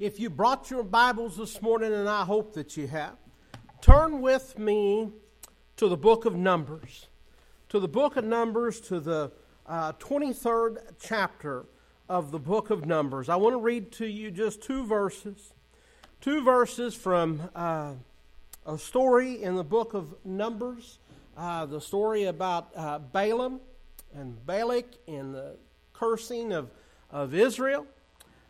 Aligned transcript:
If 0.00 0.18
you 0.18 0.28
brought 0.28 0.72
your 0.72 0.82
Bibles 0.82 1.36
this 1.36 1.62
morning, 1.62 1.92
and 1.92 2.08
I 2.08 2.24
hope 2.24 2.54
that 2.54 2.76
you 2.76 2.88
have, 2.88 3.14
turn 3.80 4.20
with 4.20 4.58
me 4.58 5.12
to 5.76 5.86
the 5.86 5.96
book 5.96 6.24
of 6.24 6.34
Numbers. 6.34 7.06
To 7.68 7.78
the 7.78 7.86
book 7.86 8.16
of 8.16 8.24
Numbers, 8.24 8.80
to 8.80 8.98
the 8.98 9.30
uh, 9.68 9.92
23rd 9.92 10.78
chapter 11.00 11.66
of 12.08 12.32
the 12.32 12.40
book 12.40 12.70
of 12.70 12.86
Numbers. 12.86 13.28
I 13.28 13.36
want 13.36 13.54
to 13.54 13.60
read 13.60 13.92
to 13.92 14.06
you 14.06 14.32
just 14.32 14.64
two 14.64 14.84
verses. 14.84 15.52
Two 16.20 16.42
verses 16.42 16.96
from 16.96 17.48
uh, 17.54 17.92
a 18.66 18.76
story 18.76 19.44
in 19.44 19.54
the 19.54 19.62
book 19.62 19.94
of 19.94 20.12
Numbers, 20.24 20.98
uh, 21.36 21.66
the 21.66 21.80
story 21.80 22.24
about 22.24 22.70
uh, 22.74 22.98
Balaam 22.98 23.60
and 24.12 24.44
Balak 24.44 24.86
and 25.06 25.32
the 25.32 25.54
cursing 25.92 26.52
of, 26.52 26.68
of 27.12 27.32
Israel. 27.32 27.86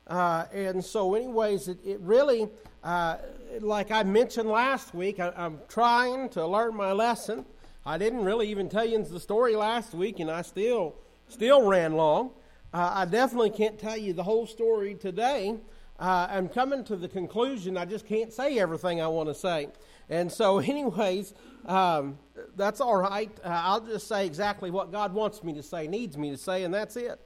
Uh, 0.06 0.44
and 0.52 0.84
so, 0.84 1.14
anyways, 1.14 1.68
it, 1.68 1.78
it 1.84 2.00
really, 2.00 2.48
uh, 2.82 3.16
like 3.60 3.90
I 3.90 4.02
mentioned 4.02 4.48
last 4.48 4.94
week, 4.94 5.18
I, 5.18 5.32
am 5.36 5.60
trying 5.68 6.28
to 6.30 6.46
learn 6.46 6.74
my 6.74 6.92
lesson. 6.92 7.44
I 7.86 7.98
didn't 7.98 8.24
really 8.24 8.48
even 8.48 8.68
tell 8.68 8.84
you 8.84 9.02
the 9.02 9.20
story 9.20 9.56
last 9.56 9.94
week, 9.94 10.20
and 10.20 10.30
I 10.30 10.42
still 10.42 10.96
still 11.28 11.66
ran 11.66 11.94
long. 11.94 12.30
Uh, 12.72 12.90
I 12.94 13.04
definitely 13.04 13.50
can't 13.50 13.78
tell 13.78 13.96
you 13.96 14.12
the 14.12 14.22
whole 14.22 14.46
story 14.46 14.94
today. 14.94 15.56
Uh, 15.98 16.26
I'm 16.28 16.48
coming 16.48 16.82
to 16.84 16.96
the 16.96 17.08
conclusion 17.08 17.76
I 17.76 17.84
just 17.84 18.06
can't 18.06 18.32
say 18.32 18.58
everything 18.58 19.00
I 19.00 19.06
want 19.06 19.28
to 19.28 19.34
say. 19.34 19.68
And 20.10 20.30
so, 20.30 20.58
anyways, 20.60 21.34
um, 21.66 22.18
that's 22.56 22.80
all 22.80 22.96
right. 22.96 23.30
Uh, 23.44 23.48
I'll 23.48 23.80
just 23.80 24.08
say 24.08 24.26
exactly 24.26 24.70
what 24.70 24.92
God 24.92 25.14
wants 25.14 25.42
me 25.42 25.52
to 25.54 25.62
say, 25.62 25.86
needs 25.86 26.18
me 26.18 26.30
to 26.30 26.36
say, 26.36 26.64
and 26.64 26.74
that's 26.74 26.96
it. 26.96 27.20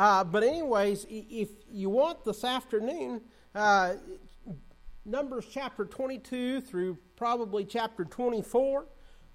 Uh, 0.00 0.24
but, 0.24 0.42
anyways, 0.42 1.04
if 1.10 1.50
you 1.70 1.90
want 1.90 2.24
this 2.24 2.42
afternoon, 2.42 3.20
uh, 3.54 3.92
Numbers 5.04 5.44
chapter 5.52 5.84
22 5.84 6.62
through 6.62 6.96
probably 7.16 7.66
chapter 7.66 8.06
24 8.06 8.86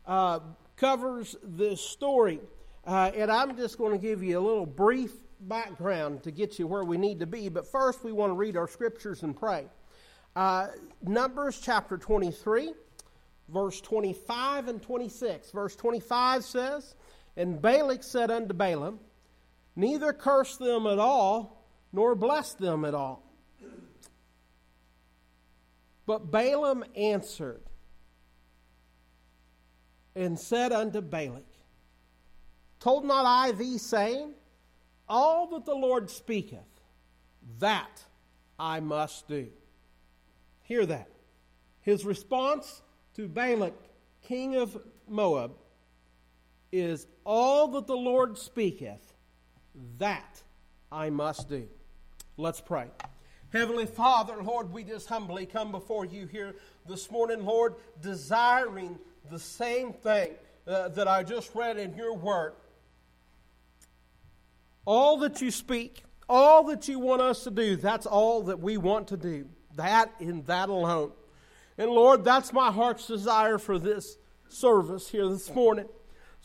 uh, 0.07 0.39
covers 0.75 1.35
this 1.43 1.79
story. 1.79 2.39
Uh, 2.83 3.11
and 3.15 3.29
I'm 3.29 3.55
just 3.55 3.77
going 3.77 3.91
to 3.91 3.99
give 3.99 4.23
you 4.23 4.39
a 4.39 4.41
little 4.41 4.65
brief 4.65 5.11
background 5.41 6.23
to 6.23 6.31
get 6.31 6.57
you 6.57 6.65
where 6.65 6.83
we 6.83 6.97
need 6.97 7.19
to 7.19 7.27
be. 7.27 7.47
But 7.47 7.67
first, 7.67 8.03
we 8.03 8.11
want 8.11 8.31
to 8.31 8.35
read 8.35 8.57
our 8.57 8.67
scriptures 8.67 9.21
and 9.21 9.37
pray. 9.37 9.67
Uh, 10.35 10.69
Numbers 11.03 11.61
chapter 11.61 11.95
23, 11.95 12.73
verse 13.49 13.81
25 13.81 14.67
and 14.69 14.81
26. 14.81 15.51
Verse 15.51 15.75
25 15.75 16.43
says, 16.43 16.95
And 17.37 17.61
Balak 17.61 18.01
said 18.01 18.31
unto 18.31 18.55
Balaam, 18.55 18.99
Neither 19.75 20.13
curse 20.13 20.57
them 20.57 20.87
at 20.87 20.99
all, 20.99 21.65
nor 21.91 22.15
bless 22.15 22.53
them 22.53 22.85
at 22.85 22.93
all. 22.93 23.23
But 26.05 26.31
Balaam 26.31 26.83
answered 26.95 27.63
and 30.15 30.39
said 30.39 30.71
unto 30.71 31.01
Balak, 31.01 31.45
Told 32.79 33.05
not 33.05 33.25
I 33.25 33.51
thee, 33.51 33.77
saying, 33.77 34.33
All 35.09 35.47
that 35.47 35.65
the 35.65 35.73
Lord 35.73 36.09
speaketh, 36.09 36.59
that 37.59 38.03
I 38.59 38.79
must 38.79 39.27
do. 39.27 39.47
Hear 40.61 40.85
that. 40.85 41.09
His 41.81 42.05
response 42.05 42.81
to 43.15 43.27
Balak, 43.27 43.73
king 44.21 44.55
of 44.55 44.77
Moab, 45.07 45.53
is, 46.71 47.07
All 47.23 47.67
that 47.69 47.87
the 47.87 47.97
Lord 47.97 48.37
speaketh, 48.37 49.14
that 49.97 50.41
I 50.91 51.09
must 51.09 51.49
do. 51.49 51.67
Let's 52.37 52.61
pray. 52.61 52.87
Heavenly 53.51 53.85
Father, 53.85 54.41
Lord, 54.43 54.73
we 54.73 54.83
just 54.83 55.07
humbly 55.07 55.45
come 55.45 55.71
before 55.71 56.05
you 56.05 56.25
here 56.25 56.55
this 56.87 57.09
morning, 57.09 57.45
Lord, 57.45 57.75
desiring 58.01 58.99
the 59.31 59.39
same 59.39 59.93
thing 59.93 60.31
uh, 60.67 60.89
that 60.89 61.07
I 61.07 61.23
just 61.23 61.53
read 61.55 61.77
in 61.77 61.95
your 61.95 62.13
word. 62.13 62.53
All 64.85 65.17
that 65.19 65.41
you 65.41 65.51
speak, 65.51 66.03
all 66.27 66.63
that 66.65 66.87
you 66.87 66.99
want 66.99 67.21
us 67.21 67.43
to 67.45 67.51
do, 67.51 67.75
that's 67.75 68.05
all 68.05 68.43
that 68.43 68.59
we 68.59 68.77
want 68.77 69.07
to 69.09 69.17
do. 69.17 69.47
That 69.75 70.11
and 70.19 70.45
that 70.47 70.69
alone. 70.69 71.11
And 71.77 71.89
Lord, 71.89 72.23
that's 72.23 72.53
my 72.53 72.71
heart's 72.71 73.07
desire 73.07 73.57
for 73.57 73.79
this 73.79 74.17
service 74.47 75.09
here 75.09 75.27
this 75.27 75.53
morning. 75.53 75.87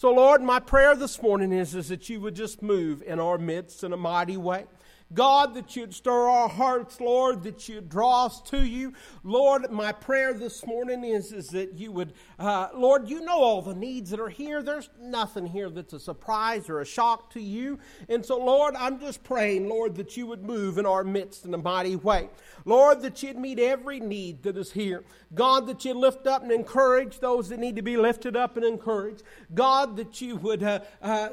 So, 0.01 0.15
Lord, 0.15 0.41
my 0.41 0.61
prayer 0.61 0.97
this 0.97 1.21
morning 1.21 1.53
is, 1.53 1.75
is 1.75 1.89
that 1.89 2.09
you 2.09 2.23
would 2.23 2.35
just 2.35 2.63
move 2.63 3.03
in 3.03 3.21
our 3.21 3.37
midst 3.37 3.85
in 3.85 3.93
a 3.93 3.99
mighty 3.99 4.39
way. 4.39 4.65
God, 5.13 5.55
that 5.55 5.75
you'd 5.75 5.95
stir 5.95 6.29
our 6.29 6.49
hearts, 6.49 7.01
Lord, 7.01 7.43
that 7.43 7.69
you'd 7.69 7.89
draw 7.89 8.27
us 8.27 8.41
to 8.43 8.65
you. 8.65 8.93
Lord, 9.25 9.71
my 9.71 9.91
prayer 9.91 10.33
this 10.35 10.65
morning 10.65 11.05
is, 11.05 11.33
is 11.33 11.49
that 11.49 11.75
you 11.75 11.91
would, 11.91 12.13
uh, 12.39 12.69
Lord, 12.75 13.09
you 13.09 13.21
know 13.21 13.41
all 13.41 13.61
the 13.61 13.75
needs 13.75 14.11
that 14.11 14.21
are 14.21 14.29
here. 14.29 14.63
There's 14.63 14.89
nothing 15.01 15.47
here 15.47 15.69
that's 15.69 15.93
a 15.93 16.01
surprise 16.01 16.69
or 16.69 16.81
a 16.81 16.85
shock 16.85 17.31
to 17.33 17.41
you. 17.41 17.81
And 18.09 18.25
so, 18.25 18.39
Lord, 18.39 18.77
I'm 18.77 19.01
just 19.01 19.25
praying, 19.25 19.69
Lord, 19.69 19.97
that 19.97 20.17
you 20.17 20.27
would 20.27 20.45
move 20.45 20.79
in 20.79 20.87
our 20.87 21.03
midst 21.03 21.45
in 21.45 21.55
a 21.55 21.59
mighty 21.59 21.97
way. 21.97 22.31
Lord, 22.65 23.03
that 23.03 23.23
you'd 23.23 23.39
meet 23.39 23.59
every 23.59 23.99
need 23.99 24.45
that 24.45 24.57
is 24.57 24.71
here. 24.73 25.05
God, 25.35 25.67
that 25.67 25.85
you'd 25.85 25.97
lift 25.97 26.29
up 26.29 26.43
and 26.43 26.53
encourage 26.53 27.19
those 27.19 27.49
that 27.49 27.59
need 27.59 27.77
to 27.77 27.83
be 27.83 27.97
lifted 27.97 28.37
up 28.37 28.57
and 28.57 28.65
encouraged. 28.65 29.25
God, 29.55 29.97
that 29.97 30.21
you 30.21 30.37
would, 30.37 30.63
uh, 30.63 30.81
uh, 31.03 31.31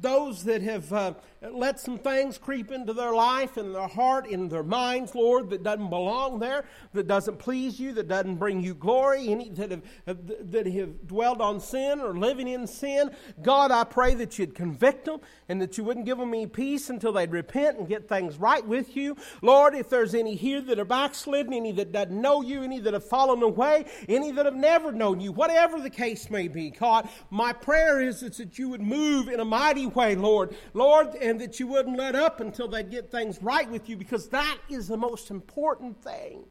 those 0.00 0.44
that 0.44 0.62
have 0.62 0.92
uh, 0.92 1.14
let 1.42 1.78
some 1.78 1.98
things 1.98 2.38
creep 2.38 2.72
into 2.72 2.92
their 2.92 3.12
life 3.12 3.56
and 3.56 3.74
their 3.74 3.86
heart 3.86 4.28
and 4.30 4.50
their 4.50 4.62
minds, 4.62 5.14
Lord, 5.14 5.50
that 5.50 5.62
doesn't 5.62 5.90
belong 5.90 6.38
there, 6.38 6.64
that 6.92 7.06
doesn't 7.06 7.38
please 7.38 7.78
you, 7.78 7.92
that 7.92 8.08
doesn't 8.08 8.36
bring 8.36 8.62
you 8.62 8.74
glory, 8.74 9.28
any 9.28 9.50
that 9.50 9.70
have, 9.70 9.82
that 10.06 10.66
have 10.66 11.06
dwelled 11.06 11.40
on 11.40 11.60
sin 11.60 12.00
or 12.00 12.16
living 12.16 12.48
in 12.48 12.66
sin. 12.66 13.10
God, 13.42 13.70
I 13.70 13.84
pray 13.84 14.14
that 14.14 14.38
you'd 14.38 14.54
convict 14.54 15.04
them 15.04 15.20
and 15.48 15.60
that 15.60 15.76
you 15.76 15.84
wouldn't 15.84 16.06
give 16.06 16.18
them 16.18 16.32
any 16.32 16.46
peace 16.46 16.90
until 16.90 17.12
they'd 17.12 17.30
repent 17.30 17.78
and 17.78 17.88
get 17.88 18.08
things 18.08 18.38
right 18.38 18.66
with 18.66 18.96
you. 18.96 19.16
Lord, 19.42 19.74
if 19.74 19.90
there's 19.90 20.14
any 20.14 20.34
here 20.34 20.60
that 20.62 20.78
are 20.78 20.84
backslidden, 20.84 21.52
any 21.52 21.72
that 21.72 21.92
doesn't 21.92 22.20
know 22.20 22.42
you, 22.42 22.62
any 22.62 22.80
that 22.80 22.94
have 22.94 23.04
fallen 23.04 23.42
away, 23.42 23.86
any 24.08 24.30
that 24.32 24.46
have 24.46 24.54
never 24.54 24.92
known 24.92 25.20
you, 25.20 25.32
whatever 25.32 25.80
the 25.80 25.90
case 25.90 26.30
may 26.30 26.48
be, 26.48 26.70
God, 26.70 27.08
my 27.30 27.52
prayer 27.52 28.00
is 28.00 28.20
that 28.20 28.58
you 28.58 28.68
would 28.70 28.80
move 28.80 29.28
in 29.28 29.40
a 29.40 29.44
mighty 29.44 29.86
way, 29.86 30.14
Lord. 30.14 30.56
Lord, 30.72 31.14
and 31.26 31.40
that 31.40 31.58
you 31.58 31.66
wouldn't 31.66 31.96
let 31.96 32.14
up 32.14 32.38
until 32.38 32.68
they'd 32.68 32.88
get 32.88 33.10
things 33.10 33.42
right 33.42 33.68
with 33.68 33.88
you 33.88 33.96
because 33.96 34.28
that 34.28 34.58
is 34.70 34.86
the 34.86 34.96
most 34.96 35.32
important 35.32 36.00
thing 36.00 36.44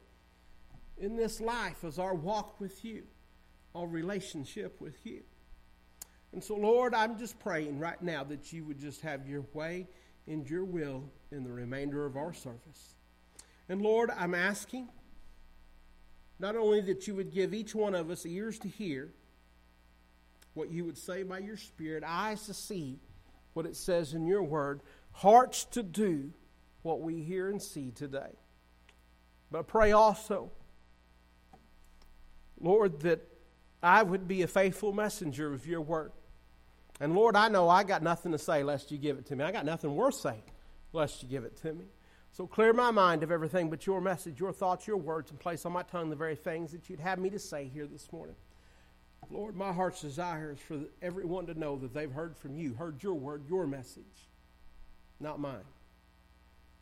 in 0.98 1.16
this 1.16 1.40
life 1.40 1.82
is 1.82 1.98
our 1.98 2.14
walk 2.14 2.60
with 2.60 2.84
you, 2.84 3.04
our 3.74 3.86
relationship 3.86 4.78
with 4.78 4.94
you. 5.06 5.22
And 6.34 6.44
so, 6.44 6.56
Lord, 6.56 6.94
I'm 6.94 7.18
just 7.18 7.38
praying 7.38 7.78
right 7.78 8.00
now 8.02 8.22
that 8.24 8.52
you 8.52 8.64
would 8.64 8.78
just 8.78 9.00
have 9.00 9.26
your 9.26 9.46
way 9.54 9.86
and 10.26 10.48
your 10.48 10.64
will 10.64 11.04
in 11.32 11.42
the 11.42 11.52
remainder 11.52 12.04
of 12.04 12.18
our 12.18 12.34
service. 12.34 12.96
And 13.70 13.80
Lord, 13.80 14.10
I'm 14.14 14.34
asking 14.34 14.90
not 16.38 16.54
only 16.54 16.82
that 16.82 17.06
you 17.06 17.14
would 17.14 17.32
give 17.32 17.54
each 17.54 17.74
one 17.74 17.94
of 17.94 18.10
us 18.10 18.26
ears 18.26 18.58
to 18.58 18.68
hear 18.68 19.08
what 20.52 20.70
you 20.70 20.84
would 20.84 20.98
say 20.98 21.22
by 21.22 21.38
your 21.38 21.56
Spirit, 21.56 22.04
eyes 22.06 22.44
to 22.44 22.52
see 22.52 22.98
what 23.56 23.64
it 23.64 23.74
says 23.74 24.12
in 24.12 24.26
your 24.26 24.42
word, 24.42 24.82
hearts 25.12 25.64
to 25.64 25.82
do 25.82 26.30
what 26.82 27.00
we 27.00 27.22
hear 27.22 27.48
and 27.48 27.60
see 27.60 27.90
today. 27.90 28.38
But 29.50 29.66
pray 29.66 29.92
also, 29.92 30.50
Lord, 32.60 33.00
that 33.00 33.26
I 33.82 34.02
would 34.02 34.28
be 34.28 34.42
a 34.42 34.46
faithful 34.46 34.92
messenger 34.92 35.54
of 35.54 35.66
your 35.66 35.80
word. 35.80 36.12
And 37.00 37.14
Lord, 37.14 37.34
I 37.34 37.48
know 37.48 37.68
I 37.68 37.82
got 37.82 38.02
nothing 38.02 38.32
to 38.32 38.38
say 38.38 38.62
lest 38.62 38.90
you 38.90 38.98
give 38.98 39.16
it 39.16 39.24
to 39.26 39.36
me. 39.36 39.42
I 39.42 39.52
got 39.52 39.64
nothing 39.64 39.94
worth 39.94 40.16
saying 40.16 40.42
lest 40.92 41.22
you 41.22 41.28
give 41.28 41.44
it 41.44 41.56
to 41.62 41.72
me. 41.72 41.86
So 42.32 42.46
clear 42.46 42.74
my 42.74 42.90
mind 42.90 43.22
of 43.22 43.30
everything 43.30 43.70
but 43.70 43.86
your 43.86 44.02
message, 44.02 44.38
your 44.38 44.52
thoughts, 44.52 44.86
your 44.86 44.98
words, 44.98 45.30
and 45.30 45.40
place 45.40 45.64
on 45.64 45.72
my 45.72 45.82
tongue 45.82 46.10
the 46.10 46.16
very 46.16 46.36
things 46.36 46.72
that 46.72 46.90
you'd 46.90 47.00
have 47.00 47.18
me 47.18 47.30
to 47.30 47.38
say 47.38 47.70
here 47.72 47.86
this 47.86 48.12
morning. 48.12 48.36
Lord, 49.30 49.56
my 49.56 49.72
heart's 49.72 50.00
desire 50.00 50.52
is 50.52 50.60
for 50.60 50.80
everyone 51.02 51.46
to 51.46 51.58
know 51.58 51.76
that 51.76 51.92
they've 51.92 52.10
heard 52.10 52.36
from 52.36 52.56
you, 52.56 52.74
heard 52.74 53.02
your 53.02 53.14
word, 53.14 53.42
your 53.48 53.66
message, 53.66 54.04
not 55.20 55.40
mine. 55.40 55.64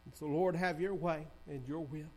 And 0.04 0.14
so, 0.14 0.26
Lord, 0.26 0.54
have 0.54 0.80
your 0.80 0.94
way 0.94 1.26
and 1.48 1.66
your 1.66 1.80
will. 1.80 2.10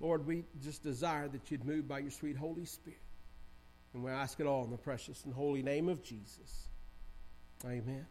Lord, 0.00 0.26
we 0.26 0.44
just 0.62 0.82
desire 0.82 1.28
that 1.28 1.50
you'd 1.50 1.64
move 1.64 1.86
by 1.86 1.98
your 2.00 2.10
sweet 2.10 2.36
Holy 2.36 2.64
Spirit. 2.64 2.98
And 3.94 4.02
we 4.02 4.10
ask 4.10 4.40
it 4.40 4.46
all 4.46 4.64
in 4.64 4.70
the 4.70 4.78
precious 4.78 5.24
and 5.24 5.34
holy 5.34 5.62
name 5.62 5.88
of 5.88 6.02
Jesus. 6.02 6.68
Amen. 7.64 8.06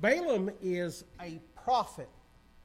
Balaam 0.00 0.50
is 0.62 1.04
a 1.20 1.40
prophet 1.64 2.08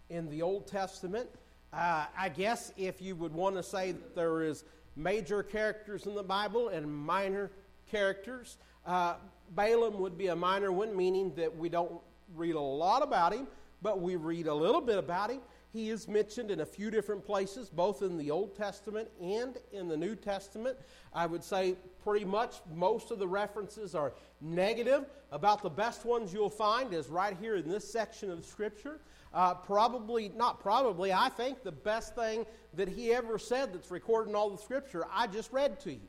in 0.09 0.29
the 0.29 0.41
Old 0.41 0.67
Testament. 0.67 1.29
Uh, 1.71 2.05
I 2.17 2.29
guess 2.29 2.73
if 2.77 3.01
you 3.01 3.15
would 3.15 3.33
want 3.33 3.55
to 3.55 3.63
say 3.63 3.93
that 3.93 4.15
there 4.15 4.41
is 4.41 4.65
major 4.95 5.43
characters 5.43 6.05
in 6.05 6.15
the 6.15 6.23
Bible 6.23 6.69
and 6.69 6.91
minor 6.91 7.51
characters. 7.89 8.57
Uh, 8.86 9.15
Balaam 9.51 10.00
would 10.00 10.18
be 10.18 10.27
a 10.27 10.36
minor 10.36 10.71
one, 10.71 10.95
meaning 10.95 11.33
that 11.36 11.56
we 11.56 11.69
don't 11.69 12.00
read 12.36 12.56
a 12.56 12.59
lot 12.59 13.01
about 13.01 13.33
him, 13.33 13.47
but 13.81 14.01
we 14.01 14.15
read 14.15 14.47
a 14.47 14.53
little 14.53 14.81
bit 14.81 14.97
about 14.97 15.31
him. 15.31 15.41
He 15.71 15.89
is 15.89 16.07
mentioned 16.07 16.50
in 16.50 16.62
a 16.62 16.65
few 16.65 16.89
different 16.89 17.24
places, 17.24 17.69
both 17.69 18.01
in 18.01 18.18
the 18.18 18.31
Old 18.31 18.56
Testament 18.56 19.07
and 19.21 19.56
in 19.71 19.88
the 19.88 19.95
New 19.95 20.15
Testament. 20.15 20.77
I 21.13 21.27
would 21.27 21.44
say 21.44 21.75
pretty 22.03 22.25
much 22.25 22.56
most 22.74 23.12
of 23.12 23.19
the 23.19 23.27
references 23.27 23.94
are 23.94 24.13
negative. 24.41 25.06
About 25.31 25.62
the 25.62 25.69
best 25.69 26.06
ones 26.06 26.33
you'll 26.33 26.50
find 26.50 26.91
is 26.91 27.07
right 27.07 27.38
here 27.39 27.56
in 27.56 27.69
this 27.69 27.89
section 27.89 28.31
of 28.31 28.44
Scripture. 28.45 29.00
Uh, 29.31 29.53
probably, 29.53 30.30
not 30.36 30.59
probably, 30.59 31.13
I 31.13 31.30
think 31.30 31.62
the 31.62 31.71
best 31.71 32.15
thing 32.15 32.47
that 32.74 32.89
he 32.89 33.13
ever 33.13 33.38
said 33.38 33.71
that's 33.71 33.91
recorded 33.91 34.31
in 34.31 34.36
all 34.36 34.50
the 34.50 34.57
Scripture, 34.57 35.06
I 35.13 35.27
just 35.27 35.51
read 35.53 35.80
to 35.81 35.91
you. 35.91 36.00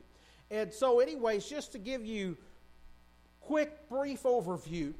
And 0.51 0.73
so, 0.73 0.99
anyways, 0.99 1.47
just 1.47 1.71
to 1.71 1.79
give 1.79 2.05
you 2.05 2.37
quick, 3.39 3.87
brief 3.89 4.23
overview, 4.23 4.93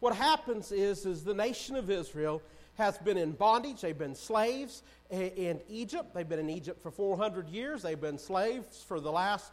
what 0.00 0.14
happens 0.14 0.70
is, 0.70 1.06
is 1.06 1.24
the 1.24 1.32
nation 1.32 1.76
of 1.76 1.90
Israel 1.90 2.42
has 2.74 2.98
been 2.98 3.16
in 3.16 3.32
bondage. 3.32 3.80
They've 3.80 3.96
been 3.96 4.14
slaves 4.14 4.82
in 5.10 5.60
Egypt. 5.68 6.14
They've 6.14 6.28
been 6.28 6.38
in 6.38 6.50
Egypt 6.50 6.82
for 6.82 6.90
400 6.90 7.48
years. 7.48 7.82
They've 7.82 8.00
been 8.00 8.18
slaves 8.18 8.84
for 8.86 9.00
the 9.00 9.10
last 9.10 9.50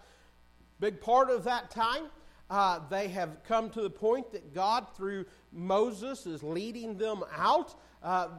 big 0.79 0.99
part 0.99 1.29
of 1.29 1.45
that 1.45 1.69
time. 1.69 2.05
Uh, 2.49 2.79
they 2.89 3.07
have 3.09 3.43
come 3.47 3.69
to 3.69 3.81
the 3.81 3.89
point 3.89 4.31
that 4.31 4.53
God, 4.53 4.87
through 4.97 5.25
Moses, 5.53 6.25
is 6.25 6.41
leading 6.43 6.97
them 6.97 7.23
out 7.37 7.75
uh, 8.01 8.29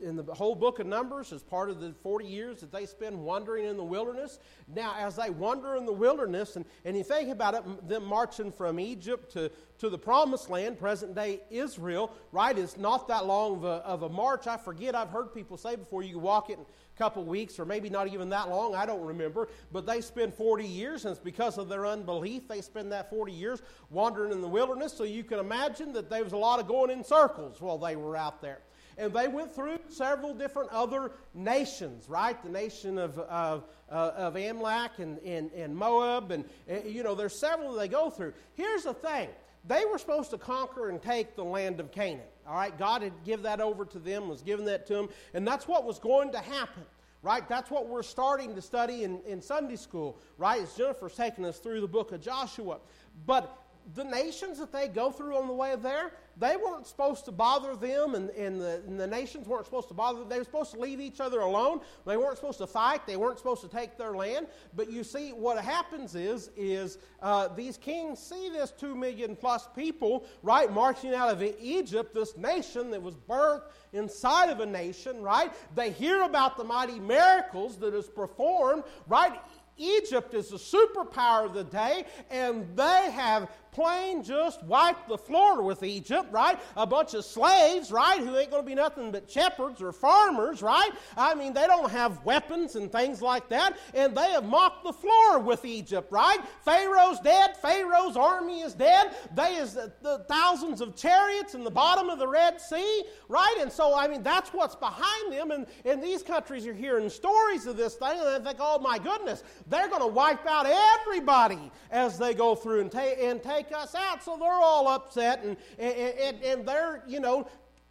in 0.00 0.16
the 0.16 0.22
whole 0.34 0.54
book 0.54 0.78
of 0.78 0.86
Numbers 0.86 1.30
as 1.32 1.42
part 1.42 1.68
of 1.68 1.80
the 1.80 1.92
40 1.92 2.24
years 2.24 2.60
that 2.60 2.72
they 2.72 2.86
spend 2.86 3.18
wandering 3.18 3.66
in 3.66 3.76
the 3.76 3.84
wilderness. 3.84 4.38
Now, 4.74 4.94
as 4.98 5.16
they 5.16 5.28
wander 5.28 5.76
in 5.76 5.84
the 5.84 5.92
wilderness, 5.92 6.56
and, 6.56 6.64
and 6.84 6.96
you 6.96 7.04
think 7.04 7.30
about 7.30 7.54
it, 7.54 7.88
them 7.88 8.04
marching 8.04 8.50
from 8.50 8.80
Egypt 8.80 9.30
to, 9.32 9.50
to 9.78 9.90
the 9.90 9.98
promised 9.98 10.48
land, 10.48 10.78
present 10.78 11.14
day 11.14 11.42
Israel, 11.50 12.10
right, 12.32 12.56
is 12.56 12.78
not 12.78 13.06
that 13.08 13.26
long 13.26 13.56
of 13.56 13.64
a, 13.64 13.84
of 13.84 14.02
a 14.02 14.08
march. 14.08 14.46
I 14.46 14.56
forget, 14.56 14.94
I've 14.94 15.10
heard 15.10 15.34
people 15.34 15.58
say 15.58 15.76
before 15.76 16.02
you 16.02 16.18
walk 16.18 16.48
it 16.48 16.54
in 16.54 16.60
a 16.60 16.98
couple 16.98 17.22
weeks, 17.24 17.58
or 17.58 17.66
maybe 17.66 17.90
not 17.90 18.08
even 18.08 18.30
that 18.30 18.48
long, 18.48 18.74
I 18.74 18.86
don't 18.86 19.04
remember. 19.04 19.48
But 19.72 19.84
they 19.84 20.00
spend 20.00 20.32
40 20.32 20.64
years, 20.64 21.04
and 21.04 21.12
it's 21.12 21.22
because 21.22 21.58
of 21.58 21.68
their 21.68 21.84
unbelief, 21.84 22.48
they 22.48 22.62
spend 22.62 22.92
that 22.92 23.10
40 23.10 23.30
years 23.30 23.60
wandering 23.90 24.32
in 24.32 24.40
the 24.40 24.48
wilderness. 24.48 24.94
So 24.94 25.04
you 25.04 25.22
can 25.22 25.38
imagine 25.38 25.92
that 25.92 26.08
there 26.08 26.24
was 26.24 26.32
a 26.32 26.38
lot 26.38 26.60
of 26.60 26.66
going 26.66 26.90
in 26.90 27.04
circles 27.04 27.60
while 27.60 27.76
they 27.76 27.96
were 27.96 28.16
out 28.16 28.40
there. 28.40 28.60
And 28.98 29.12
they 29.12 29.28
went 29.28 29.54
through 29.54 29.78
several 29.88 30.32
different 30.34 30.70
other 30.70 31.12
nations, 31.34 32.08
right? 32.08 32.42
The 32.42 32.48
nation 32.48 32.98
of, 32.98 33.18
of, 33.18 33.64
uh, 33.90 34.12
of 34.16 34.36
Amalek 34.36 34.92
and, 34.98 35.18
and, 35.18 35.50
and 35.52 35.76
Moab, 35.76 36.30
and, 36.30 36.44
and, 36.66 36.84
you 36.86 37.02
know, 37.02 37.14
there's 37.14 37.38
several 37.38 37.74
they 37.74 37.88
go 37.88 38.08
through. 38.08 38.32
Here's 38.54 38.84
the 38.84 38.94
thing 38.94 39.28
they 39.66 39.84
were 39.84 39.98
supposed 39.98 40.30
to 40.30 40.38
conquer 40.38 40.88
and 40.88 41.02
take 41.02 41.34
the 41.34 41.44
land 41.44 41.80
of 41.80 41.90
Canaan. 41.90 42.20
All 42.46 42.54
right, 42.54 42.76
God 42.78 43.02
had 43.02 43.12
given 43.24 43.42
that 43.42 43.60
over 43.60 43.84
to 43.84 43.98
them, 43.98 44.28
was 44.28 44.42
giving 44.42 44.64
that 44.66 44.86
to 44.86 44.94
them, 44.94 45.08
and 45.34 45.46
that's 45.46 45.66
what 45.66 45.84
was 45.84 45.98
going 45.98 46.32
to 46.32 46.38
happen. 46.38 46.84
Right? 47.22 47.48
That's 47.48 47.70
what 47.72 47.88
we're 47.88 48.04
starting 48.04 48.54
to 48.54 48.62
study 48.62 49.02
in, 49.02 49.20
in 49.26 49.42
Sunday 49.42 49.74
school, 49.74 50.16
right? 50.38 50.62
As 50.62 50.74
Jennifer's 50.74 51.16
taking 51.16 51.44
us 51.44 51.58
through 51.58 51.80
the 51.80 51.88
book 51.88 52.12
of 52.12 52.20
Joshua. 52.20 52.78
But 53.26 53.65
the 53.94 54.04
nations 54.04 54.58
that 54.58 54.72
they 54.72 54.88
go 54.88 55.10
through 55.10 55.36
on 55.36 55.46
the 55.46 55.52
way 55.52 55.76
there, 55.76 56.12
they 56.38 56.56
weren't 56.56 56.86
supposed 56.86 57.24
to 57.26 57.32
bother 57.32 57.76
them, 57.76 58.14
and, 58.14 58.30
and, 58.30 58.60
the, 58.60 58.82
and, 58.86 58.98
the, 58.98 59.06
nations 59.06 59.46
weren't 59.46 59.64
supposed 59.64 59.88
to 59.88 59.94
bother 59.94 60.18
them. 60.18 60.28
They 60.28 60.38
were 60.38 60.44
supposed 60.44 60.72
to 60.72 60.80
leave 60.80 61.00
each 61.00 61.20
other 61.20 61.40
alone. 61.40 61.80
They 62.04 62.16
weren't 62.16 62.36
supposed 62.36 62.58
to 62.58 62.66
fight. 62.66 63.06
They 63.06 63.16
weren't 63.16 63.38
supposed 63.38 63.62
to 63.62 63.68
take 63.68 63.96
their 63.96 64.12
land. 64.12 64.48
But 64.74 64.90
you 64.90 65.04
see, 65.04 65.30
what 65.30 65.62
happens 65.64 66.14
is, 66.14 66.50
is 66.56 66.98
uh, 67.22 67.48
these 67.48 67.76
kings 67.76 68.18
see 68.18 68.50
this 68.50 68.72
two 68.72 68.94
million 68.94 69.36
plus 69.36 69.68
people, 69.74 70.26
right, 70.42 70.70
marching 70.70 71.14
out 71.14 71.30
of 71.30 71.42
Egypt, 71.42 72.12
this 72.12 72.36
nation 72.36 72.90
that 72.90 73.00
was 73.00 73.14
birthed 73.14 73.70
inside 73.92 74.50
of 74.50 74.60
a 74.60 74.66
nation, 74.66 75.22
right? 75.22 75.52
They 75.74 75.90
hear 75.90 76.22
about 76.22 76.56
the 76.56 76.64
mighty 76.64 76.98
miracles 76.98 77.78
that 77.78 77.94
is 77.94 78.08
performed, 78.08 78.82
right? 79.06 79.40
Egypt 79.78 80.34
is 80.34 80.48
the 80.48 80.56
superpower 80.56 81.46
of 81.46 81.54
the 81.54 81.64
day, 81.64 82.04
and 82.30 82.66
they 82.76 83.10
have 83.10 83.50
plain 83.76 84.24
just 84.24 84.64
wiped 84.64 85.06
the 85.06 85.18
floor 85.18 85.62
with 85.62 85.82
Egypt, 85.82 86.32
right? 86.32 86.58
A 86.78 86.86
bunch 86.86 87.12
of 87.12 87.26
slaves, 87.26 87.92
right, 87.92 88.18
who 88.18 88.34
ain't 88.34 88.50
going 88.50 88.62
to 88.62 88.66
be 88.66 88.74
nothing 88.74 89.12
but 89.12 89.30
shepherds 89.30 89.82
or 89.82 89.92
farmers, 89.92 90.62
right? 90.62 90.90
I 91.14 91.34
mean, 91.34 91.52
they 91.52 91.66
don't 91.66 91.90
have 91.90 92.24
weapons 92.24 92.74
and 92.74 92.90
things 92.90 93.20
like 93.20 93.50
that, 93.50 93.76
and 93.92 94.16
they 94.16 94.30
have 94.30 94.46
mopped 94.46 94.82
the 94.82 94.94
floor 94.94 95.40
with 95.40 95.66
Egypt, 95.66 96.10
right? 96.10 96.38
Pharaoh's 96.64 97.20
dead. 97.20 97.58
Pharaoh's 97.58 98.16
army 98.16 98.62
is 98.62 98.72
dead. 98.72 99.14
They 99.34 99.56
is 99.56 99.74
the, 99.74 99.92
the 100.00 100.24
thousands 100.26 100.80
of 100.80 100.96
chariots 100.96 101.54
in 101.54 101.62
the 101.62 101.70
bottom 101.70 102.08
of 102.08 102.18
the 102.18 102.26
Red 102.26 102.58
Sea, 102.58 103.04
right? 103.28 103.56
And 103.60 103.70
so, 103.70 103.94
I 103.94 104.08
mean, 104.08 104.22
that's 104.22 104.54
what's 104.54 104.74
behind 104.74 105.34
them, 105.34 105.50
and, 105.50 105.66
and 105.84 106.02
these 106.02 106.22
countries 106.22 106.66
are 106.66 106.72
hearing 106.72 107.10
stories 107.10 107.66
of 107.66 107.76
this 107.76 107.96
thing, 107.96 108.18
and 108.18 108.42
they 108.42 108.48
think, 108.48 108.58
oh 108.58 108.78
my 108.78 108.98
goodness, 108.98 109.44
they're 109.66 109.88
going 109.88 110.00
to 110.00 110.06
wipe 110.06 110.46
out 110.46 110.64
everybody 110.66 111.70
as 111.90 112.18
they 112.18 112.32
go 112.32 112.54
through 112.54 112.80
and, 112.80 112.90
ta- 112.90 113.00
and 113.00 113.42
take 113.42 113.65
take 113.66 113.76
us 113.76 113.94
out. 113.94 114.22
So 114.22 114.36
they're 114.36 114.50
all 114.50 114.88
upset 114.88 115.44
and, 115.44 115.56
and, 115.78 116.42
and 116.42 116.66
they're, 116.66 117.02
you 117.06 117.20
know, 117.20 117.48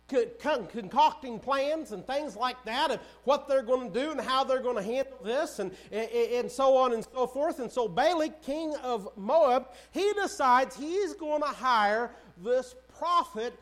concocting 0.08 1.40
plans 1.40 1.92
and 1.92 2.06
things 2.06 2.36
like 2.36 2.64
that 2.66 2.92
of 2.92 3.00
what 3.24 3.48
they're 3.48 3.64
going 3.64 3.92
to 3.92 4.00
do 4.00 4.12
and 4.12 4.22
how 4.22 4.44
they're 4.44 4.62
going 4.62 4.76
to 4.76 4.84
handle 4.84 5.18
this 5.24 5.60
and, 5.60 5.72
and 5.92 6.50
so 6.50 6.78
on 6.78 6.94
and 6.94 7.04
so 7.12 7.26
forth. 7.26 7.60
And 7.60 7.72
so 7.72 7.88
Balak, 7.88 8.44
king 8.44 8.76
of 8.84 9.10
Moab, 9.18 9.70
he 9.92 10.14
decides 10.14 10.76
he's 10.76 11.14
going 11.14 11.42
to 11.42 11.48
hire 11.48 12.12
this 12.44 12.76
prophet 13.00 13.54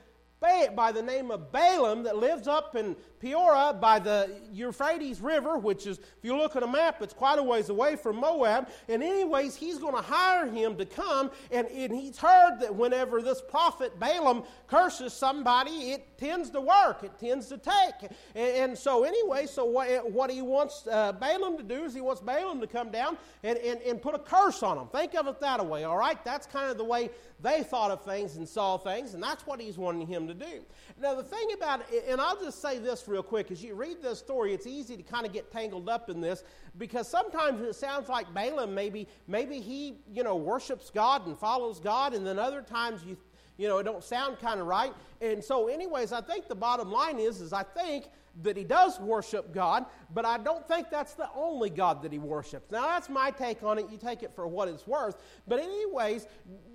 by 0.75 0.91
the 0.91 1.01
name 1.01 1.31
of 1.31 1.53
Balaam 1.53 2.03
that 2.03 2.17
lives 2.17 2.49
up 2.49 2.75
in 2.75 2.97
Pethor 3.23 3.79
by 3.79 3.99
the 3.99 4.29
Euphrates 4.51 5.21
River, 5.21 5.57
which 5.57 5.87
is, 5.87 5.99
if 5.99 6.23
you 6.23 6.35
look 6.35 6.55
at 6.55 6.63
a 6.63 6.67
map, 6.67 7.01
it's 7.01 7.13
quite 7.13 7.39
a 7.39 7.43
ways 7.43 7.69
away 7.69 7.95
from 7.95 8.17
Moab. 8.17 8.69
And, 8.89 9.01
anyways, 9.01 9.55
he's 9.55 9.77
going 9.77 9.95
to 9.95 10.01
hire 10.01 10.47
him 10.47 10.75
to 10.77 10.85
come. 10.85 11.31
And, 11.51 11.67
and 11.67 11.93
he's 11.93 12.17
heard 12.17 12.59
that 12.59 12.75
whenever 12.75 13.21
this 13.21 13.41
prophet 13.41 13.99
Balaam 13.99 14.43
curses 14.67 15.13
somebody, 15.13 15.91
it 15.91 16.17
tends 16.17 16.49
to 16.51 16.61
work, 16.61 17.03
it 17.03 17.17
tends 17.19 17.47
to 17.47 17.57
take. 17.57 18.11
And, 18.35 18.71
and 18.71 18.77
so, 18.77 19.03
anyway, 19.03 19.45
so 19.45 19.65
what, 19.65 20.11
what 20.11 20.29
he 20.29 20.41
wants 20.41 20.85
uh, 20.91 21.13
Balaam 21.13 21.57
to 21.57 21.63
do 21.63 21.83
is 21.85 21.93
he 21.93 22.01
wants 22.01 22.21
Balaam 22.21 22.59
to 22.59 22.67
come 22.67 22.91
down 22.91 23.17
and, 23.43 23.57
and, 23.59 23.81
and 23.81 24.01
put 24.01 24.15
a 24.15 24.19
curse 24.19 24.63
on 24.63 24.77
him. 24.77 24.87
Think 24.87 25.15
of 25.15 25.27
it 25.27 25.39
that 25.39 25.65
way, 25.65 25.83
all 25.85 25.97
right? 25.97 26.23
That's 26.25 26.45
kind 26.47 26.69
of 26.69 26.77
the 26.77 26.83
way 26.83 27.09
they 27.39 27.61
thought 27.61 27.91
of 27.91 28.03
things 28.03 28.37
and 28.37 28.47
saw 28.47 28.77
things, 28.77 29.13
and 29.13 29.21
that's 29.21 29.45
what 29.45 29.59
he's 29.59 29.77
wanting 29.77 30.07
him 30.07 30.27
to 30.27 30.33
do. 30.33 30.63
Now, 30.99 31.13
the 31.13 31.23
thing 31.23 31.49
about 31.53 31.81
it, 31.91 32.05
and 32.07 32.21
I'll 32.21 32.39
just 32.39 32.61
say 32.61 32.79
this 32.79 33.07
real 33.13 33.21
quick 33.21 33.51
as 33.51 33.63
you 33.63 33.75
read 33.75 34.01
this 34.01 34.17
story, 34.17 34.53
it's 34.55 34.65
easy 34.65 34.97
to 34.97 35.03
kind 35.03 35.23
of 35.23 35.31
get 35.31 35.51
tangled 35.51 35.87
up 35.87 36.09
in 36.09 36.19
this 36.19 36.43
because 36.79 37.07
sometimes 37.07 37.61
it 37.61 37.75
sounds 37.75 38.09
like 38.09 38.33
Balaam 38.33 38.73
maybe 38.73 39.07
maybe 39.27 39.59
he 39.59 39.99
you 40.11 40.23
know 40.23 40.35
worships 40.35 40.89
God 40.89 41.27
and 41.27 41.37
follows 41.37 41.79
God, 41.79 42.15
and 42.15 42.25
then 42.25 42.39
other 42.39 42.63
times 42.63 43.03
you 43.05 43.15
you 43.57 43.67
know 43.67 43.77
it 43.77 43.83
don't 43.83 44.03
sound 44.03 44.39
kind 44.39 44.59
of 44.59 44.65
right. 44.65 44.93
And 45.21 45.43
so, 45.43 45.67
anyways, 45.67 46.11
I 46.11 46.21
think 46.21 46.47
the 46.47 46.55
bottom 46.55 46.91
line 46.91 47.19
is 47.19 47.39
is 47.39 47.53
I 47.53 47.61
think 47.61 48.05
that 48.41 48.57
he 48.57 48.63
does 48.63 48.99
worship 48.99 49.53
God, 49.53 49.85
but 50.13 50.25
I 50.25 50.37
don't 50.37 50.67
think 50.67 50.89
that's 50.89 51.13
the 51.13 51.29
only 51.35 51.69
God 51.69 52.01
that 52.01 52.11
he 52.11 52.17
worships. 52.17 52.71
Now, 52.71 52.81
that's 52.87 53.09
my 53.09 53.29
take 53.29 53.61
on 53.63 53.77
it. 53.77 53.89
You 53.91 53.97
take 53.97 54.23
it 54.23 54.33
for 54.33 54.47
what 54.47 54.67
it's 54.67 54.87
worth. 54.87 55.17
But, 55.47 55.59
anyways, 55.59 56.25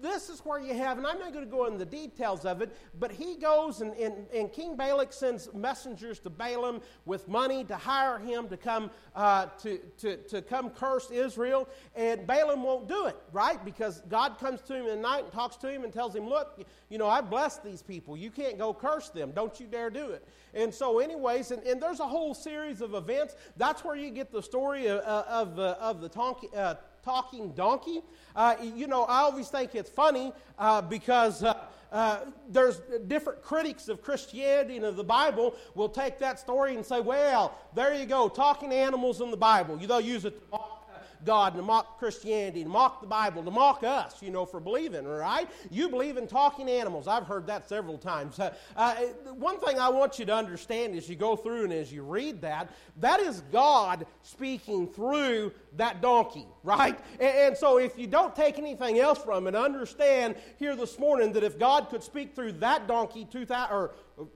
this 0.00 0.29
is 0.29 0.41
where 0.41 0.61
you 0.61 0.75
have, 0.75 0.99
and 0.99 1.07
I'm 1.07 1.19
not 1.19 1.33
going 1.33 1.45
to 1.45 1.50
go 1.50 1.67
into 1.67 1.79
the 1.79 1.87
details 1.87 2.45
of 2.45 2.62
it, 2.62 2.77
but 2.99 3.11
he 3.11 3.37
goes 3.37 3.81
and, 3.81 3.93
and, 3.95 4.27
and 4.33 4.53
King 4.53 4.77
Balak 4.77 5.12
sends 5.12 5.53
messengers 5.53 6.21
to 6.21 6.31
Balaam 6.31 6.81
with 7.05 7.27
money 7.29 7.65
to 7.65 7.77
hire 7.77 8.19
him 8.19 8.49
to 8.49 8.57
come, 8.57 8.91
uh, 9.17 9.47
to, 9.62 9.79
to, 9.99 10.17
to 10.17 10.43
come 10.43 10.71
curse 10.71 11.11
Israel, 11.11 11.69
and 11.97 12.27
Balaam 12.27 12.62
won't 12.62 12.88
do 12.88 13.07
it, 13.07 13.17
right? 13.33 13.62
Because 13.65 14.00
God 14.09 14.38
comes 14.38 14.61
to 14.62 14.75
him 14.75 14.83
in 14.83 14.88
the 14.88 14.97
night 14.97 15.25
and 15.25 15.33
talks 15.33 15.57
to 15.57 15.71
him 15.71 15.83
and 15.83 15.93
tells 15.93 16.15
him, 16.15 16.29
Look, 16.29 16.62
you 16.88 16.99
know, 16.99 17.09
I've 17.09 17.29
blessed 17.29 17.65
these 17.65 17.83
people. 17.83 18.17
You 18.17 18.31
can't 18.31 18.59
go 18.59 18.73
curse 18.73 19.09
them. 19.09 19.33
Don't 19.35 19.59
you 19.59 19.67
dare 19.67 19.91
do 19.91 20.11
it. 20.11 20.27
And 20.55 20.73
so, 20.73 20.99
anyways, 20.99 21.48
and, 21.50 21.62
and 21.64 21.81
there's 21.81 22.00
a 22.00 22.07
whole 22.07 22.35
series 22.35 22.81
of 22.81 22.95
events. 22.95 23.35
That's 23.57 23.85
where 23.85 23.97
you 23.97 24.11
get 24.11 24.31
the 24.31 24.43
story 24.43 24.87
of, 24.87 25.00
of, 25.00 25.57
the, 25.57 25.78
of 25.81 26.00
the 26.00 26.09
uh, 26.57 26.75
talking 27.05 27.52
donkey. 27.52 28.02
Uh, 28.37 28.57
you 28.62 28.87
know, 28.87 29.05
I 29.05 29.21
always 29.21 29.49
think 29.49 29.75
it's 29.75 29.90
funny 29.90 30.33
uh, 30.59 30.83
because. 30.83 31.43
Uh, 31.43 31.55
uh, 31.90 32.19
there's 32.50 32.83
different 33.07 33.43
critics 33.43 33.88
of 33.88 34.02
Christianity 34.02 34.76
and 34.76 34.85
of 34.85 34.97
the 34.97 35.05
Bible 35.05 35.55
will 35.75 35.88
take 35.88 36.19
that 36.19 36.38
story 36.38 36.75
and 36.75 36.85
say, 36.85 37.00
well, 37.00 37.57
there 37.75 37.95
you 37.95 38.05
go, 38.05 38.28
talking 38.28 38.75
animals 38.75 39.23
in 39.23 39.31
the 39.31 39.38
Bible. 39.38 39.78
They'll 39.78 39.99
use 39.99 40.26
it 40.26 40.38
to 40.50 40.59
God, 41.25 41.54
and 41.54 41.62
to 41.62 41.66
mock 41.66 41.98
Christianity, 41.98 42.62
to 42.62 42.68
mock 42.68 43.00
the 43.00 43.06
Bible, 43.06 43.42
to 43.42 43.50
mock 43.50 43.84
us, 43.84 44.22
you 44.22 44.30
know, 44.30 44.44
for 44.44 44.60
believing, 44.60 45.06
right? 45.06 45.48
You 45.70 45.88
believe 45.88 46.16
in 46.16 46.26
talking 46.26 46.68
animals. 46.68 47.08
I've 47.08 47.26
heard 47.26 47.46
that 47.46 47.68
several 47.68 47.98
times. 47.98 48.38
Uh, 48.38 48.52
uh, 48.76 48.94
one 49.34 49.58
thing 49.60 49.78
I 49.78 49.88
want 49.88 50.18
you 50.18 50.25
to 50.26 50.34
understand 50.34 50.94
as 50.94 51.08
you 51.08 51.16
go 51.16 51.37
through 51.37 51.64
and 51.64 51.72
as 51.72 51.92
you 51.92 52.02
read 52.02 52.40
that, 52.42 52.70
that 53.00 53.20
is 53.20 53.42
God 53.52 54.06
speaking 54.22 54.87
through 54.87 55.52
that 55.76 56.00
donkey, 56.00 56.46
right? 56.62 56.98
And, 57.20 57.37
and 57.37 57.56
so 57.56 57.78
if 57.78 57.98
you 57.98 58.06
don't 58.06 58.34
take 58.34 58.58
anything 58.58 58.98
else 58.98 59.18
from 59.18 59.46
it, 59.46 59.54
understand 59.54 60.37
here 60.58 60.76
this 60.76 60.98
morning 60.98 61.32
that 61.32 61.44
if 61.44 61.58
God 61.58 61.88
could 61.90 62.02
speak 62.02 62.34
through 62.34 62.52
that 62.52 62.87
donkey 62.87 63.26
2,000 63.30 63.75
or 63.75 63.92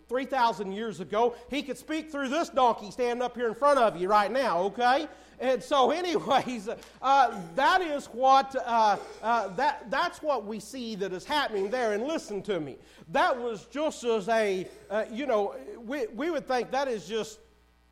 3,000 0.09 0.73
years 0.73 1.01
ago, 1.01 1.35
he 1.51 1.63
could 1.63 1.79
speak 1.79 2.11
through 2.11 2.29
this 2.29 2.49
donkey 2.49 2.91
standing 2.91 3.23
up 3.23 3.37
here 3.37 3.49
in 3.49 3.55
front 3.55 3.79
of 3.79 3.97
you 3.97 4.09
right 4.09 4.31
now, 4.31 4.61
okay? 4.61 5.09
And 5.41 5.63
so, 5.63 5.91
anyways, 6.03 6.69
uh, 7.01 7.41
that 7.55 7.81
is 7.81 8.07
what 8.07 8.55
uh, 8.57 8.97
uh, 9.23 9.49
that 9.49 9.91
that's 9.91 10.23
what 10.23 10.47
we 10.47 10.61
see 10.61 10.95
that 10.97 11.13
is 11.13 11.25
happening 11.25 11.71
there. 11.71 11.93
And 11.93 12.05
listen 12.05 12.43
to 12.43 12.61
me, 12.61 12.79
that 13.09 13.39
was 13.39 13.67
just 13.67 14.05
as 14.05 14.29
a 14.29 14.67
uh, 14.91 15.05
you 15.11 15.27
know 15.27 15.57
we 15.85 16.07
we 16.09 16.31
would 16.31 16.47
think 16.47 16.71
that 16.71 16.89
is 16.89 17.07
just 17.07 17.41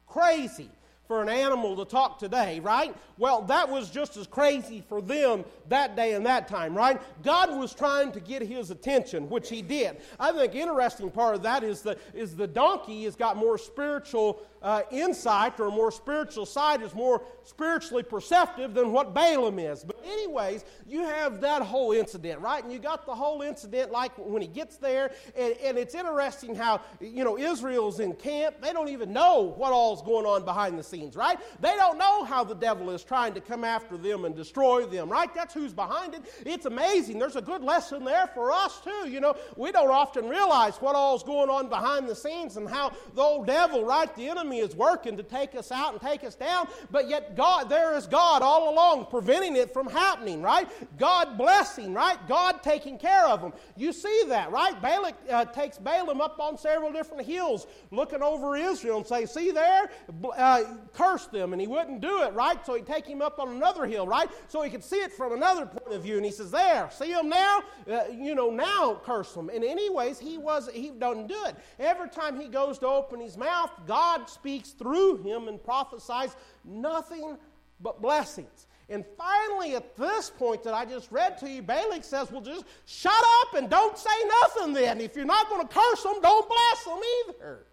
crazy 0.06 0.70
for 1.10 1.22
an 1.22 1.28
animal 1.28 1.74
to 1.74 1.84
talk 1.84 2.20
today, 2.20 2.60
right? 2.60 2.94
Well, 3.18 3.42
that 3.42 3.68
was 3.68 3.90
just 3.90 4.16
as 4.16 4.28
crazy 4.28 4.80
for 4.88 5.02
them 5.02 5.44
that 5.68 5.96
day 5.96 6.12
and 6.12 6.24
that 6.24 6.46
time, 6.46 6.72
right? 6.72 7.02
God 7.24 7.58
was 7.58 7.74
trying 7.74 8.12
to 8.12 8.20
get 8.20 8.42
his 8.42 8.70
attention, 8.70 9.28
which 9.28 9.48
he 9.48 9.60
did. 9.60 9.96
I 10.20 10.30
think 10.30 10.54
interesting 10.54 11.10
part 11.10 11.34
of 11.34 11.42
that 11.42 11.64
is 11.64 11.82
the, 11.82 11.98
is 12.14 12.36
the 12.36 12.46
donkey 12.46 13.02
has 13.06 13.16
got 13.16 13.36
more 13.36 13.58
spiritual 13.58 14.40
uh, 14.62 14.82
insight 14.90 15.58
or 15.58 15.70
more 15.70 15.90
spiritual 15.90 16.46
sight 16.46 16.82
is 16.82 16.94
more 16.94 17.22
spiritually 17.44 18.02
perceptive 18.02 18.74
than 18.74 18.92
what 18.92 19.14
Balaam 19.14 19.58
is. 19.58 19.82
But, 19.84 20.00
anyways, 20.04 20.64
you 20.86 21.04
have 21.04 21.40
that 21.40 21.62
whole 21.62 21.92
incident, 21.92 22.40
right? 22.40 22.62
And 22.62 22.72
you 22.72 22.78
got 22.78 23.06
the 23.06 23.14
whole 23.14 23.42
incident 23.42 23.90
like 23.90 24.12
when 24.16 24.42
he 24.42 24.48
gets 24.48 24.76
there, 24.76 25.12
and, 25.36 25.54
and 25.64 25.78
it's 25.78 25.94
interesting 25.94 26.54
how, 26.54 26.80
you 27.00 27.24
know, 27.24 27.38
Israel's 27.38 28.00
in 28.00 28.14
camp. 28.14 28.56
They 28.60 28.72
don't 28.72 28.88
even 28.88 29.12
know 29.12 29.54
what 29.56 29.72
all's 29.72 30.02
going 30.02 30.26
on 30.26 30.44
behind 30.44 30.78
the 30.78 30.82
scenes, 30.82 31.16
right? 31.16 31.38
They 31.60 31.74
don't 31.76 31.98
know 31.98 32.24
how 32.24 32.44
the 32.44 32.54
devil 32.54 32.90
is 32.90 33.02
trying 33.02 33.34
to 33.34 33.40
come 33.40 33.64
after 33.64 33.96
them 33.96 34.24
and 34.24 34.34
destroy 34.34 34.84
them, 34.86 35.08
right? 35.08 35.32
That's 35.34 35.54
who's 35.54 35.72
behind 35.72 36.14
it. 36.14 36.22
It's 36.44 36.66
amazing. 36.66 37.18
There's 37.18 37.36
a 37.36 37.42
good 37.42 37.62
lesson 37.62 38.04
there 38.04 38.26
for 38.28 38.52
us, 38.52 38.80
too. 38.80 39.08
You 39.08 39.20
know, 39.20 39.36
we 39.56 39.72
don't 39.72 39.90
often 39.90 40.28
realize 40.28 40.76
what 40.76 40.94
all's 40.94 41.22
going 41.22 41.48
on 41.48 41.68
behind 41.68 42.08
the 42.08 42.14
scenes 42.14 42.56
and 42.56 42.68
how 42.68 42.92
the 43.14 43.22
old 43.22 43.46
devil, 43.46 43.84
right, 43.84 44.14
the 44.16 44.28
enemy, 44.28 44.49
is 44.58 44.74
working 44.74 45.16
to 45.16 45.22
take 45.22 45.54
us 45.54 45.70
out 45.70 45.92
and 45.92 46.00
take 46.00 46.24
us 46.24 46.34
down, 46.34 46.68
but 46.90 47.08
yet 47.08 47.36
God, 47.36 47.68
there 47.68 47.96
is 47.96 48.06
God 48.06 48.42
all 48.42 48.72
along 48.72 49.06
preventing 49.06 49.56
it 49.56 49.72
from 49.72 49.86
happening, 49.86 50.42
right? 50.42 50.68
God 50.98 51.38
blessing, 51.38 51.94
right? 51.94 52.18
God 52.28 52.62
taking 52.62 52.98
care 52.98 53.26
of 53.26 53.40
them. 53.40 53.52
You 53.76 53.92
see 53.92 54.24
that, 54.28 54.50
right? 54.50 54.80
Balak 54.80 55.14
uh, 55.30 55.44
takes 55.46 55.78
Balaam 55.78 56.20
up 56.20 56.38
on 56.40 56.58
several 56.58 56.92
different 56.92 57.26
hills, 57.26 57.66
looking 57.90 58.22
over 58.22 58.56
Israel 58.56 58.98
and 58.98 59.06
say, 59.06 59.26
"See 59.26 59.50
there, 59.50 59.90
uh, 60.36 60.64
curse 60.92 61.26
them," 61.26 61.52
and 61.52 61.60
he 61.60 61.66
wouldn't 61.66 62.00
do 62.00 62.22
it, 62.22 62.32
right? 62.32 62.64
So 62.64 62.74
he'd 62.74 62.86
take 62.86 63.06
him 63.06 63.22
up 63.22 63.38
on 63.38 63.48
another 63.50 63.86
hill, 63.86 64.06
right? 64.06 64.28
So 64.48 64.62
he 64.62 64.70
could 64.70 64.84
see 64.84 64.96
it 64.96 65.12
from 65.12 65.32
another 65.32 65.66
point 65.66 65.94
of 65.94 66.02
view, 66.02 66.16
and 66.16 66.24
he 66.24 66.32
says, 66.32 66.50
"There, 66.50 66.88
see 66.90 67.12
them 67.12 67.28
now? 67.28 67.62
Uh, 67.90 68.04
you 68.12 68.34
know, 68.34 68.50
now 68.50 69.00
curse 69.04 69.32
them." 69.32 69.50
And 69.50 69.64
anyways, 69.64 70.18
he 70.18 70.38
was 70.38 70.68
he 70.72 70.90
doesn't 70.90 71.26
do 71.26 71.44
it. 71.46 71.56
Every 71.78 72.08
time 72.08 72.40
he 72.40 72.48
goes 72.48 72.78
to 72.80 72.86
open 72.86 73.20
his 73.20 73.36
mouth, 73.36 73.70
God 73.86 74.28
speaks 74.40 74.70
through 74.70 75.18
him 75.18 75.48
and 75.48 75.62
prophesies 75.62 76.34
nothing 76.64 77.36
but 77.80 78.00
blessings. 78.00 78.66
And 78.88 79.04
finally, 79.16 79.76
at 79.76 79.96
this 79.96 80.30
point 80.30 80.64
that 80.64 80.74
I 80.74 80.84
just 80.84 81.12
read 81.12 81.38
to 81.38 81.48
you, 81.48 81.62
Balak 81.62 82.02
says, 82.02 82.32
Well, 82.32 82.40
just 82.40 82.64
shut 82.86 83.12
up 83.42 83.54
and 83.54 83.70
don't 83.70 83.96
say 83.96 84.10
nothing 84.42 84.72
then. 84.72 85.00
If 85.00 85.14
you're 85.14 85.24
not 85.24 85.48
going 85.48 85.66
to 85.66 85.72
curse 85.72 86.02
them, 86.02 86.20
don't 86.20 86.48
bless 86.48 86.84
them 86.84 87.00
either. 87.28 87.66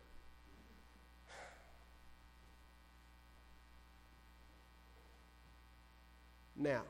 Now, 6.56 6.84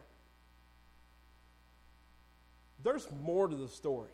there's 2.83 3.07
more 3.23 3.47
to 3.47 3.55
the 3.55 3.67
story. 3.67 4.11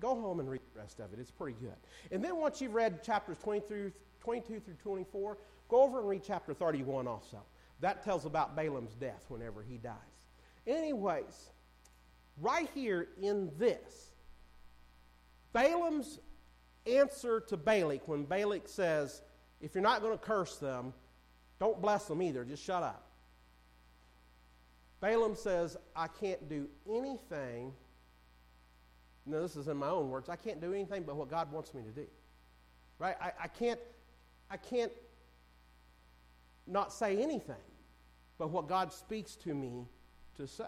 Go 0.00 0.20
home 0.20 0.40
and 0.40 0.50
read 0.50 0.60
the 0.74 0.80
rest 0.80 1.00
of 1.00 1.12
it. 1.12 1.18
It's 1.20 1.30
pretty 1.30 1.56
good. 1.60 1.74
And 2.10 2.22
then 2.22 2.36
once 2.36 2.60
you've 2.60 2.74
read 2.74 3.02
chapters 3.02 3.38
20 3.42 3.60
through, 3.60 3.92
22 4.24 4.60
through 4.60 4.74
24, 4.82 5.38
go 5.68 5.82
over 5.82 6.00
and 6.00 6.08
read 6.08 6.22
chapter 6.26 6.54
31 6.54 7.06
also. 7.06 7.38
That 7.80 8.02
tells 8.02 8.24
about 8.24 8.56
Balaam's 8.56 8.94
death 8.94 9.24
whenever 9.28 9.62
he 9.62 9.76
dies. 9.76 9.94
Anyways, 10.66 11.50
right 12.40 12.68
here 12.74 13.08
in 13.20 13.50
this, 13.58 14.12
Balaam's 15.52 16.18
answer 16.86 17.40
to 17.40 17.56
Balak 17.56 18.08
when 18.08 18.24
Balak 18.24 18.68
says, 18.68 19.22
if 19.60 19.74
you're 19.74 19.82
not 19.82 20.00
going 20.00 20.16
to 20.16 20.24
curse 20.24 20.56
them, 20.56 20.94
don't 21.60 21.80
bless 21.80 22.06
them 22.06 22.22
either, 22.22 22.44
just 22.44 22.64
shut 22.64 22.82
up. 22.82 23.06
Balaam 25.00 25.36
says, 25.36 25.76
I 25.94 26.08
can't 26.08 26.48
do 26.48 26.66
anything. 26.90 27.72
No, 29.26 29.42
this 29.42 29.56
is 29.56 29.68
in 29.68 29.76
my 29.76 29.88
own 29.88 30.08
words. 30.08 30.30
I 30.30 30.36
can't 30.36 30.60
do 30.60 30.72
anything 30.72 31.02
but 31.02 31.16
what 31.16 31.28
God 31.28 31.52
wants 31.52 31.74
me 31.74 31.82
to 31.82 31.90
do. 31.90 32.06
Right? 32.98 33.16
I, 33.20 33.32
I 33.42 33.48
can't 33.48 33.80
I 34.50 34.56
can't 34.56 34.92
not 36.66 36.92
say 36.92 37.22
anything 37.22 37.56
but 38.38 38.50
what 38.50 38.68
God 38.68 38.92
speaks 38.92 39.36
to 39.36 39.54
me 39.54 39.86
to 40.36 40.46
say. 40.46 40.64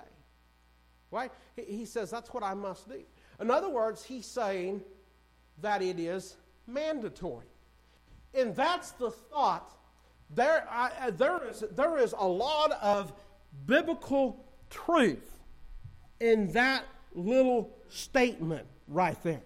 Right? 1.10 1.30
He 1.56 1.84
says 1.84 2.10
that's 2.10 2.32
what 2.32 2.42
I 2.42 2.54
must 2.54 2.88
do. 2.88 3.00
In 3.40 3.50
other 3.50 3.68
words, 3.68 4.04
he's 4.04 4.26
saying 4.26 4.82
that 5.60 5.82
it 5.82 5.98
is 5.98 6.36
mandatory. 6.66 7.46
And 8.34 8.54
that's 8.54 8.92
the 8.92 9.10
thought. 9.10 9.72
There, 10.30 10.66
I, 10.68 11.10
there, 11.10 11.48
is, 11.48 11.64
there 11.72 11.98
is 11.98 12.14
a 12.18 12.26
lot 12.26 12.72
of 12.82 13.12
biblical 13.66 14.44
truth 14.68 15.38
in 16.20 16.50
that 16.52 16.84
little 17.14 17.70
statement 17.88 18.66
right 18.88 19.20
there. 19.22 19.42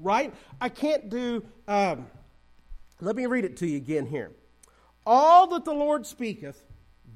Right? 0.00 0.32
I 0.60 0.68
can't 0.68 1.08
do, 1.08 1.44
um, 1.66 2.06
let 3.00 3.16
me 3.16 3.26
read 3.26 3.44
it 3.44 3.56
to 3.58 3.66
you 3.66 3.76
again 3.76 4.06
here. 4.06 4.32
All 5.06 5.46
that 5.48 5.64
the 5.64 5.72
Lord 5.72 6.06
speaketh, 6.06 6.62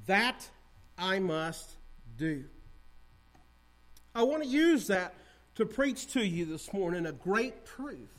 that 0.06 0.48
I 0.96 1.18
must 1.18 1.70
do. 2.16 2.44
I 4.14 4.22
want 4.22 4.42
to 4.42 4.48
use 4.48 4.86
that 4.88 5.14
to 5.56 5.66
preach 5.66 6.12
to 6.12 6.26
you 6.26 6.44
this 6.44 6.72
morning 6.72 7.06
a 7.06 7.12
great 7.12 7.66
truth 7.66 8.12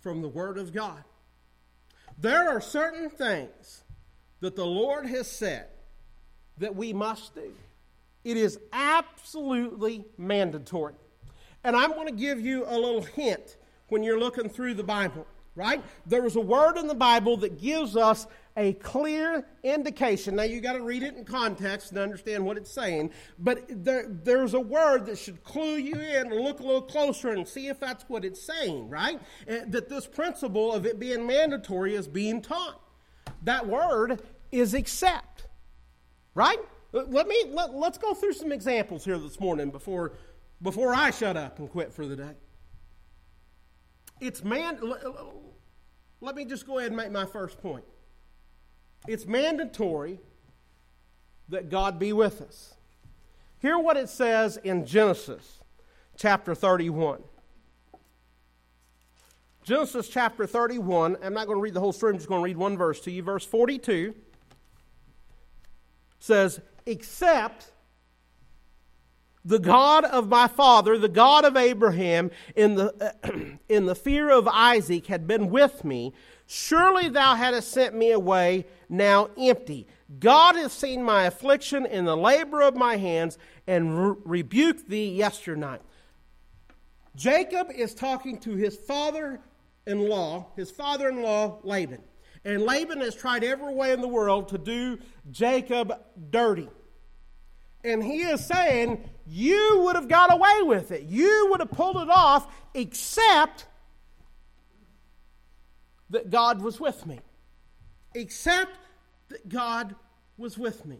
from 0.00 0.22
the 0.22 0.28
Word 0.28 0.58
of 0.58 0.72
God. 0.72 1.02
There 2.18 2.48
are 2.48 2.60
certain 2.60 3.08
things 3.08 3.84
that 4.40 4.56
the 4.56 4.66
Lord 4.66 5.06
has 5.06 5.30
said 5.30 5.66
that 6.58 6.74
we 6.76 6.92
must 6.92 7.34
do. 7.34 7.52
It 8.24 8.36
is 8.36 8.58
absolutely 8.72 10.04
mandatory. 10.18 10.94
And 11.64 11.76
I'm 11.76 11.92
going 11.92 12.08
to 12.08 12.12
give 12.12 12.40
you 12.40 12.64
a 12.66 12.76
little 12.76 13.02
hint 13.02 13.56
when 13.88 14.02
you're 14.02 14.18
looking 14.18 14.48
through 14.48 14.74
the 14.74 14.82
Bible, 14.82 15.26
right? 15.54 15.82
There 16.06 16.24
is 16.24 16.36
a 16.36 16.40
word 16.40 16.76
in 16.76 16.86
the 16.86 16.94
Bible 16.94 17.36
that 17.38 17.60
gives 17.60 17.96
us 17.96 18.26
a 18.56 18.74
clear 18.74 19.46
indication. 19.62 20.36
Now, 20.36 20.42
you 20.42 20.60
got 20.60 20.74
to 20.74 20.82
read 20.82 21.02
it 21.02 21.16
in 21.16 21.24
context 21.24 21.90
and 21.90 21.98
understand 21.98 22.44
what 22.44 22.56
it's 22.56 22.70
saying, 22.70 23.10
but 23.38 23.64
there, 23.68 24.06
there's 24.08 24.54
a 24.54 24.60
word 24.60 25.06
that 25.06 25.18
should 25.18 25.42
clue 25.42 25.76
you 25.76 25.94
in 25.94 26.32
and 26.32 26.40
look 26.40 26.60
a 26.60 26.62
little 26.62 26.82
closer 26.82 27.30
and 27.30 27.46
see 27.46 27.68
if 27.68 27.80
that's 27.80 28.04
what 28.08 28.24
it's 28.24 28.42
saying, 28.42 28.88
right? 28.88 29.20
And 29.46 29.72
that 29.72 29.88
this 29.88 30.06
principle 30.06 30.72
of 30.72 30.86
it 30.86 30.98
being 30.98 31.26
mandatory 31.26 31.94
is 31.94 32.06
being 32.06 32.42
taught. 32.42 32.80
That 33.44 33.66
word 33.66 34.22
is 34.50 34.74
accept, 34.74 35.46
right? 36.34 36.58
Let 36.92 37.26
me 37.26 37.44
let, 37.48 37.74
let's 37.74 37.96
go 37.96 38.12
through 38.12 38.34
some 38.34 38.52
examples 38.52 39.04
here 39.04 39.18
this 39.18 39.40
morning 39.40 39.70
before 39.70 40.12
before 40.60 40.94
I 40.94 41.10
shut 41.10 41.36
up 41.36 41.58
and 41.58 41.70
quit 41.70 41.90
for 41.92 42.06
the 42.06 42.16
day. 42.16 42.34
It's 44.22 44.44
man. 44.44 44.78
Let 46.20 46.36
me 46.36 46.44
just 46.44 46.64
go 46.64 46.78
ahead 46.78 46.92
and 46.92 46.96
make 46.96 47.10
my 47.10 47.24
first 47.24 47.60
point. 47.60 47.84
It's 49.08 49.26
mandatory 49.26 50.20
that 51.48 51.68
God 51.68 51.98
be 51.98 52.12
with 52.12 52.40
us. 52.40 52.74
Hear 53.58 53.76
what 53.80 53.96
it 53.96 54.08
says 54.08 54.58
in 54.58 54.86
Genesis 54.86 55.58
chapter 56.16 56.54
31. 56.54 57.24
Genesis 59.64 60.08
chapter 60.08 60.46
31, 60.46 61.16
I'm 61.20 61.34
not 61.34 61.46
going 61.46 61.58
to 61.58 61.62
read 61.62 61.74
the 61.74 61.80
whole 61.80 61.92
story, 61.92 62.12
I'm 62.12 62.18
just 62.18 62.28
going 62.28 62.40
to 62.40 62.44
read 62.44 62.56
one 62.56 62.76
verse 62.76 63.00
to 63.00 63.10
you. 63.10 63.24
Verse 63.24 63.44
42 63.44 64.14
says, 66.20 66.60
Except 66.86 67.72
the 69.44 69.58
God 69.58 70.04
of 70.04 70.28
my 70.28 70.46
father, 70.46 70.96
the 70.98 71.08
God 71.08 71.44
of 71.44 71.56
Abraham, 71.56 72.30
in 72.54 72.76
the, 72.76 73.58
in 73.68 73.86
the 73.86 73.94
fear 73.94 74.30
of 74.30 74.46
Isaac, 74.48 75.06
had 75.06 75.26
been 75.26 75.50
with 75.50 75.84
me, 75.84 76.12
Surely 76.54 77.08
thou 77.08 77.34
hadst 77.34 77.70
sent 77.70 77.94
me 77.94 78.10
away 78.10 78.66
now 78.88 79.30
empty. 79.38 79.86
God 80.20 80.54
has 80.56 80.70
seen 80.70 81.02
my 81.02 81.24
affliction 81.24 81.86
in 81.86 82.04
the 82.04 82.14
labor 82.14 82.60
of 82.60 82.76
my 82.76 82.96
hands 82.96 83.38
and 83.66 84.10
re- 84.10 84.16
rebuked 84.24 84.86
thee 84.86 85.16
yesternight. 85.16 85.80
Jacob 87.16 87.70
is 87.74 87.94
talking 87.94 88.38
to 88.40 88.54
his 88.54 88.76
father 88.76 89.40
in 89.86 90.10
law, 90.10 90.48
his 90.54 90.70
father 90.70 91.08
in 91.08 91.22
law, 91.22 91.58
Laban. 91.62 92.02
And 92.44 92.64
Laban 92.64 93.00
has 93.00 93.14
tried 93.14 93.44
every 93.44 93.72
way 93.72 93.92
in 93.92 94.02
the 94.02 94.08
world 94.08 94.48
to 94.48 94.58
do 94.58 94.98
Jacob 95.30 95.98
dirty. 96.30 96.68
And 97.84 98.02
he 98.02 98.22
is 98.22 98.44
saying, 98.46 99.08
You 99.26 99.80
would 99.84 99.96
have 99.96 100.08
got 100.08 100.32
away 100.32 100.62
with 100.62 100.92
it. 100.92 101.02
You 101.02 101.48
would 101.50 101.60
have 101.60 101.70
pulled 101.70 101.96
it 101.96 102.08
off, 102.08 102.52
except 102.74 103.66
that 106.10 106.30
God 106.30 106.62
was 106.62 106.78
with 106.78 107.04
me. 107.06 107.20
Except 108.14 108.76
that 109.30 109.48
God 109.48 109.94
was 110.36 110.56
with 110.58 110.84
me. 110.86 110.98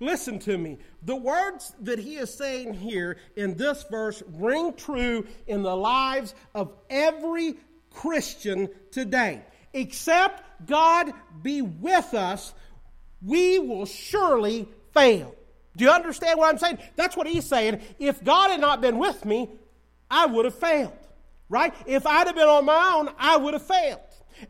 Listen 0.00 0.40
to 0.40 0.58
me. 0.58 0.78
The 1.02 1.14
words 1.14 1.74
that 1.82 1.98
he 1.98 2.16
is 2.16 2.34
saying 2.34 2.74
here 2.74 3.18
in 3.36 3.56
this 3.56 3.84
verse 3.88 4.22
ring 4.32 4.74
true 4.74 5.26
in 5.46 5.62
the 5.62 5.76
lives 5.76 6.34
of 6.54 6.72
every 6.90 7.54
Christian 7.90 8.68
today. 8.90 9.42
Except 9.72 10.66
God 10.66 11.12
be 11.42 11.62
with 11.62 12.14
us, 12.14 12.52
we 13.24 13.60
will 13.60 13.86
surely 13.86 14.68
fail. 14.92 15.36
Do 15.76 15.84
you 15.84 15.90
understand 15.90 16.38
what 16.38 16.48
I'm 16.48 16.58
saying? 16.58 16.78
That's 16.96 17.16
what 17.16 17.26
he's 17.26 17.46
saying. 17.46 17.80
If 17.98 18.22
God 18.22 18.50
had 18.50 18.60
not 18.60 18.80
been 18.80 18.98
with 18.98 19.24
me, 19.24 19.48
I 20.10 20.26
would 20.26 20.44
have 20.44 20.54
failed. 20.54 20.92
Right? 21.48 21.74
If 21.86 22.06
I'd 22.06 22.26
have 22.26 22.36
been 22.36 22.48
on 22.48 22.64
my 22.64 22.92
own, 22.96 23.10
I 23.18 23.36
would 23.36 23.54
have 23.54 23.66
failed. 23.66 24.00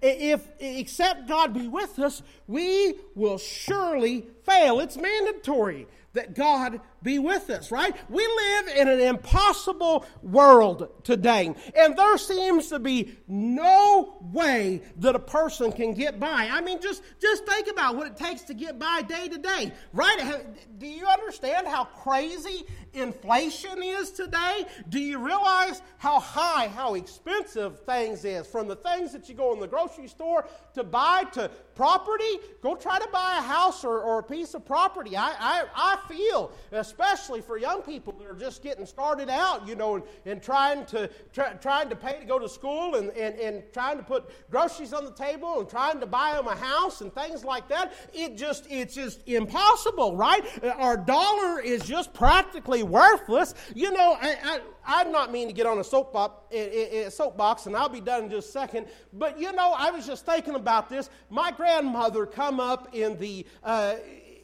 If 0.00 0.46
except 0.60 1.28
God 1.28 1.52
be 1.52 1.66
with 1.68 1.98
us, 1.98 2.22
we 2.46 2.94
will 3.14 3.38
surely 3.38 4.26
fail. 4.44 4.80
It's 4.80 4.96
mandatory 4.96 5.86
that 6.14 6.34
God 6.34 6.80
be 7.02 7.18
with 7.18 7.50
us, 7.50 7.70
right? 7.70 7.94
We 8.08 8.26
live 8.26 8.68
in 8.76 8.88
an 8.88 9.00
impossible 9.00 10.06
world 10.22 10.88
today, 11.04 11.54
and 11.76 11.96
there 11.96 12.18
seems 12.18 12.68
to 12.68 12.78
be 12.78 13.16
no 13.26 14.18
way 14.20 14.82
that 14.98 15.16
a 15.16 15.20
person 15.20 15.72
can 15.72 15.94
get 15.94 16.20
by. 16.20 16.48
I 16.50 16.60
mean, 16.60 16.80
just, 16.80 17.02
just 17.20 17.46
think 17.46 17.68
about 17.68 17.96
what 17.96 18.06
it 18.06 18.16
takes 18.16 18.42
to 18.42 18.54
get 18.54 18.78
by 18.78 19.02
day 19.02 19.28
to 19.28 19.38
day, 19.38 19.72
right? 19.92 20.44
Do 20.78 20.86
you 20.86 21.06
understand 21.06 21.66
how 21.66 21.84
crazy 21.84 22.64
inflation 22.92 23.82
is 23.82 24.10
today? 24.10 24.66
Do 24.88 25.00
you 25.00 25.18
realize 25.18 25.80
how 25.98 26.20
high, 26.20 26.68
how 26.68 26.94
expensive 26.94 27.80
things 27.80 28.24
is? 28.24 28.46
From 28.46 28.68
the 28.68 28.76
things 28.76 29.12
that 29.12 29.28
you 29.28 29.34
go 29.34 29.52
in 29.52 29.60
the 29.60 29.66
grocery 29.66 30.08
store 30.08 30.46
to 30.74 30.84
buy 30.84 31.24
to 31.32 31.50
property, 31.74 32.38
go 32.62 32.74
try 32.74 32.98
to 32.98 33.08
buy 33.12 33.36
a 33.38 33.42
house 33.42 33.84
or, 33.84 34.00
or 34.00 34.18
a 34.20 34.22
piece 34.22 34.54
of 34.54 34.64
property. 34.64 35.16
I, 35.16 35.34
I, 35.38 35.64
I 35.74 35.98
feel, 36.08 36.52
especially 36.72 37.40
for 37.40 37.58
young 37.58 37.82
people 37.82 38.12
that 38.18 38.28
are 38.28 38.34
just 38.34 38.62
getting 38.62 38.86
started 38.86 39.28
out, 39.28 39.66
you 39.66 39.74
know, 39.74 39.96
and, 39.96 40.04
and 40.24 40.42
trying 40.42 40.84
to 40.86 41.08
try, 41.32 41.52
trying 41.54 41.88
to 41.88 41.96
pay 41.96 42.18
to 42.20 42.24
go 42.24 42.38
to 42.38 42.48
school 42.48 42.96
and, 42.96 43.10
and, 43.10 43.38
and 43.38 43.62
trying 43.72 43.96
to 43.96 44.02
put 44.02 44.30
groceries 44.50 44.92
on 44.92 45.04
the 45.04 45.12
table 45.12 45.60
and 45.60 45.68
trying 45.68 46.00
to 46.00 46.06
buy 46.06 46.34
them 46.34 46.46
a 46.46 46.56
house 46.56 47.00
and 47.00 47.14
things 47.14 47.44
like 47.44 47.68
that. 47.68 47.92
It 48.12 48.36
just 48.36 48.66
it's 48.70 48.94
just 48.94 49.20
impossible, 49.26 50.16
right? 50.16 50.44
Uh, 50.62 50.68
our 50.70 50.96
dollar 50.96 51.60
is 51.60 51.84
just 51.84 52.12
practically 52.12 52.82
worthless. 52.82 53.54
You 53.74 53.92
know, 53.92 54.16
I, 54.20 54.36
I 54.44 54.60
I'm 54.84 55.12
not 55.12 55.30
mean 55.30 55.48
to 55.48 55.54
get 55.54 55.66
on 55.66 55.78
a 55.78 55.84
soapbox, 55.84 56.34
a 56.52 56.56
eh, 56.56 56.68
eh, 56.72 57.04
eh, 57.06 57.10
soapbox, 57.10 57.66
and 57.66 57.76
I'll 57.76 57.88
be 57.88 58.00
done 58.00 58.24
in 58.24 58.30
just 58.30 58.48
a 58.48 58.52
second. 58.52 58.86
But 59.12 59.38
you 59.38 59.52
know, 59.52 59.74
I 59.76 59.90
was 59.90 60.06
just 60.06 60.26
thinking 60.26 60.54
about 60.54 60.88
this. 60.88 61.08
My 61.30 61.50
grandmother 61.62 62.26
come 62.26 62.58
up 62.58 62.88
in 62.92 63.16
the 63.18 63.46
uh, 63.62 63.94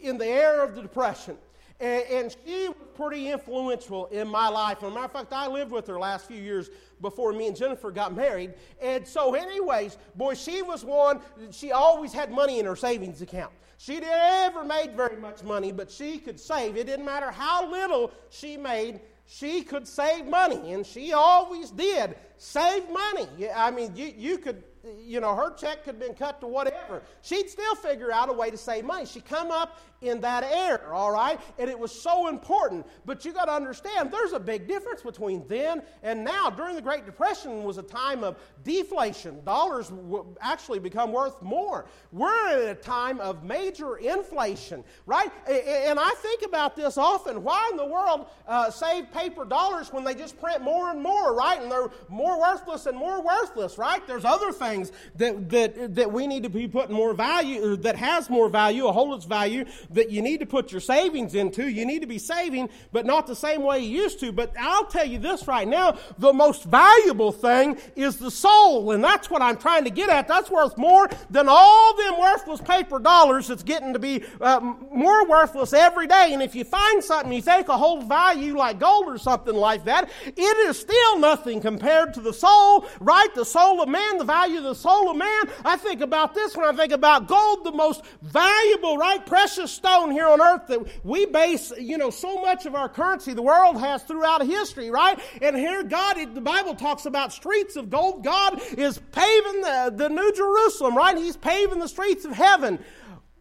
in 0.01 0.17
the 0.19 0.27
era 0.27 0.65
of 0.65 0.77
the 0.77 0.83
Depression, 0.83 1.37
and, 1.81 2.05
and, 2.05 2.37
she 2.47 2.69
was 2.69 2.77
pretty 2.95 3.29
influential 3.29 4.07
in 4.07 4.29
my 4.29 4.49
life. 4.49 4.79
As 4.79 4.85
a 4.85 4.91
matter 4.91 5.07
of 5.07 5.13
fact, 5.13 5.33
I 5.33 5.49
lived 5.49 5.73
with 5.73 5.89
her 5.89 5.99
last 5.99 6.29
few 6.29 6.41
years 6.41 6.71
before 7.01 7.33
me 7.33 7.49
and 7.49 7.57
Jennifer 7.57 7.91
got 7.91 8.15
married. 8.15 8.55
And 8.81 9.07
so, 9.07 9.35
anyways, 9.35 9.99
boy, 10.15 10.35
she 10.35 10.63
was 10.63 10.85
one. 10.85 11.21
She 11.51 11.73
always 11.73 12.13
had 12.13 12.31
money 12.31 12.61
in 12.61 12.67
her 12.67 12.77
savings 12.77 13.21
account. 13.21 13.53
She 13.79 13.99
never 13.99 14.65
made 14.65 14.93
very 14.97 15.17
much 15.17 15.43
money, 15.43 15.73
but 15.73 15.91
she 15.91 16.19
could 16.19 16.39
save. 16.39 16.77
It 16.77 16.87
didn't 16.87 17.05
matter 17.05 17.33
how 17.33 17.69
little 17.69 18.13
she 18.31 18.57
made 18.57 19.01
she 19.31 19.63
could 19.63 19.87
save 19.87 20.27
money, 20.27 20.73
and 20.73 20.87
she 20.87 21.13
always 21.13 21.71
did 21.71 22.17
save 22.39 22.89
money. 22.89 23.29
I 23.55 23.71
mean, 23.71 23.95
you, 23.95 24.13
you 24.17 24.39
could 24.39 24.63
you 25.05 25.21
know, 25.21 25.35
her 25.35 25.55
check 25.55 25.85
could 25.85 25.95
have 25.95 26.01
been 26.01 26.15
cut 26.15 26.41
to 26.41 26.47
whatever. 26.47 27.03
She'd 27.23 27.49
still 27.49 27.75
figure 27.75 28.13
out 28.13 28.29
a 28.29 28.33
way 28.33 28.51
to 28.51 28.57
save 28.57 28.85
money. 28.85 29.07
She 29.07 29.21
come 29.21 29.51
up 29.51 29.81
in 30.01 30.21
that 30.21 30.45
era, 30.45 30.91
all 30.93 31.11
right? 31.11 31.41
And 31.59 31.69
it 31.69 31.79
was 31.79 31.93
so 31.93 32.29
important. 32.29 32.87
But 33.05 33.25
you 33.25 33.33
got 33.33 33.47
to 33.47 33.53
understand, 33.53 34.11
there's 34.11 34.33
a 34.33 34.41
big 34.41 34.67
difference 34.67 35.03
between 35.03 35.47
then 35.49 35.83
and 36.03 36.25
now. 36.25 36.51
During 36.51 36.77
the 36.77 36.83
Great 36.83 37.05
Depression 37.05 37.65
was 37.65 37.79
a 37.79 37.83
time 37.83 38.25
of 38.25 38.37
deflation. 38.65 39.45
Dollars 39.45 39.93
actually 40.41 40.79
become 40.79 41.13
worth 41.13 41.41
more. 41.43 41.87
We're 42.13 42.63
in 42.63 42.69
a 42.69 42.75
time 42.75 43.21
of 43.21 43.45
major 43.45 43.97
inflation, 43.97 44.85
right? 45.07 45.31
And 45.49 45.99
I 45.99 46.11
think 46.19 46.43
about 46.43 46.77
this 46.77 46.97
often. 46.97 47.43
Why 47.43 47.69
in 47.71 47.77
the 47.77 47.87
world 47.87 48.27
uh, 48.47 48.71
save 48.71 49.13
paper 49.13 49.45
dollars 49.45 49.93
when 49.93 50.05
they 50.05 50.15
just 50.15 50.41
print 50.41 50.63
more 50.63 50.91
and 50.91 51.03
more, 51.03 51.35
right? 51.35 51.61
And 51.61 51.71
they're 51.71 51.91
more 52.09 52.41
worthless 52.41 52.87
and 52.87 52.97
more 52.97 53.23
worthless, 53.23 53.79
right? 53.79 54.07
There's 54.07 54.25
other 54.25 54.53
things 54.53 54.79
things 54.79 54.93
that, 55.17 55.51
that, 55.51 55.95
that 55.95 56.13
we 56.13 56.27
need 56.27 56.43
to 56.43 56.49
be 56.49 56.69
putting 56.69 56.95
more 56.95 57.15
value, 57.15 57.77
that 57.77 57.97
has 57.97 58.31
more 58.31 58.49
value, 58.49 58.87
a 58.87 58.93
whole 58.93 59.15
its 59.15 59.25
value, 59.25 59.65
that 59.91 60.11
you 60.11 60.23
need 60.23 60.41
to 60.41 60.47
put 60.47 60.73
your 60.73 60.81
savings 60.81 61.35
into. 61.35 61.69
You 61.69 61.87
need 61.87 62.01
to 62.01 62.07
be 62.07 62.19
saving, 62.19 62.69
but 62.93 63.07
not 63.07 63.27
the 63.27 63.37
same 63.37 63.63
way 63.63 63.81
you 63.81 64.03
used 64.03 64.21
to. 64.21 64.33
But 64.33 64.53
I'll 64.59 64.87
tell 64.87 65.07
you 65.07 65.19
this 65.19 65.47
right 65.47 65.67
now 65.67 65.99
the 66.19 66.33
most 66.33 66.65
valuable 66.65 67.33
thing 67.33 67.79
is 67.97 68.17
the 68.17 68.31
soul. 68.31 68.93
And 68.93 69.03
that's 69.03 69.31
what 69.31 69.43
I'm 69.43 69.57
trying 69.57 69.85
to 69.85 69.91
get 69.91 70.09
at. 70.09 70.29
That's 70.29 70.51
worth 70.51 70.77
more 70.77 71.09
than 71.31 71.47
all 71.49 71.97
them 71.97 72.19
worthless 72.19 72.61
paper 72.61 72.99
dollars 72.99 73.49
that's 73.49 73.63
getting 73.63 73.93
to 73.93 73.99
be 73.99 74.25
uh, 74.41 74.61
more 74.93 75.27
worthless 75.27 75.73
every 75.73 76.07
day. 76.07 76.31
And 76.33 76.43
if 76.43 76.55
you 76.55 76.65
find 76.65 77.03
something 77.03 77.33
you 77.33 77.43
think 77.43 77.69
a 77.69 77.77
whole 77.77 78.03
value 78.03 78.57
like 78.57 78.79
gold 78.79 79.07
or 79.07 79.19
something 79.19 79.55
like 79.55 79.85
that, 79.85 80.11
it 80.25 80.69
is 80.69 80.79
still 80.79 81.19
nothing 81.19 81.61
compared 81.61 82.15
to 82.15 82.21
the 82.21 82.33
soul, 82.33 82.87
right? 83.01 83.35
The 83.35 83.45
soul 83.45 83.83
of 83.83 83.89
man, 83.89 84.19
the 84.19 84.25
value 84.25 84.59
of 84.59 84.65
the 84.65 84.75
soul 84.75 85.11
of 85.11 85.17
man. 85.17 85.43
I 85.65 85.77
think 85.77 86.01
about 86.01 86.35
this 86.35 86.57
when 86.57 86.67
I 86.67 86.77
think 86.77 86.93
about 86.93 87.27
gold, 87.27 87.65
the 87.65 87.73
most 87.73 88.03
valuable, 88.23 88.97
right, 88.97 89.25
precious 89.25 89.78
stone 89.79 90.11
here 90.11 90.27
on 90.27 90.41
earth 90.41 90.67
that 90.67 91.05
we 91.05 91.25
base, 91.27 91.73
you 91.79 91.97
know, 91.97 92.11
so 92.11 92.41
much 92.43 92.67
of 92.67 92.75
our 92.75 92.89
currency 92.89 93.33
the 93.33 93.43
world 93.43 93.79
has 93.81 94.03
throughout 94.03 94.45
history, 94.45 94.91
right? 94.91 95.19
And 95.41 95.57
here 95.57 95.83
God, 95.83 96.17
the 96.35 96.41
Bible 96.41 96.75
talks 96.75 97.07
about 97.07 97.33
streets 97.33 97.77
of 97.77 97.89
gold. 97.89 98.23
God 98.23 98.61
is 98.77 99.01
paving 99.13 99.63
the, 99.63 99.93
the 99.95 100.09
New 100.09 100.33
Jerusalem, 100.33 100.97
right? 100.97 101.17
He's 101.17 101.37
paving 101.37 101.79
the 101.79 101.89
streets 101.89 102.25
of 102.25 102.33
heaven 102.33 102.79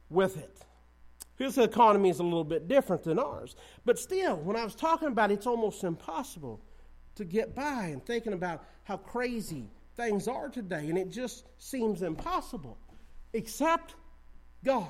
with 0.09 0.37
it. 0.37 0.53
His 1.37 1.57
economy 1.57 2.09
is 2.09 2.19
a 2.19 2.23
little 2.23 2.43
bit 2.43 2.67
different 2.67 3.03
than 3.03 3.19
ours. 3.19 3.55
But 3.85 3.99
still, 3.99 4.37
when 4.37 4.55
I 4.55 4.63
was 4.63 4.73
talking 4.73 5.09
about 5.09 5.31
it, 5.31 5.35
it's 5.35 5.47
almost 5.47 5.83
impossible 5.83 6.61
to 7.15 7.25
get 7.25 7.53
by 7.53 7.85
and 7.85 8.03
thinking 8.05 8.33
about 8.33 8.63
how 8.83 8.97
crazy 8.97 9.69
things 9.95 10.27
are 10.27 10.49
today, 10.49 10.87
and 10.89 10.97
it 10.97 11.09
just 11.09 11.45
seems 11.57 12.03
impossible 12.03 12.77
except 13.33 13.95
God. 14.63 14.87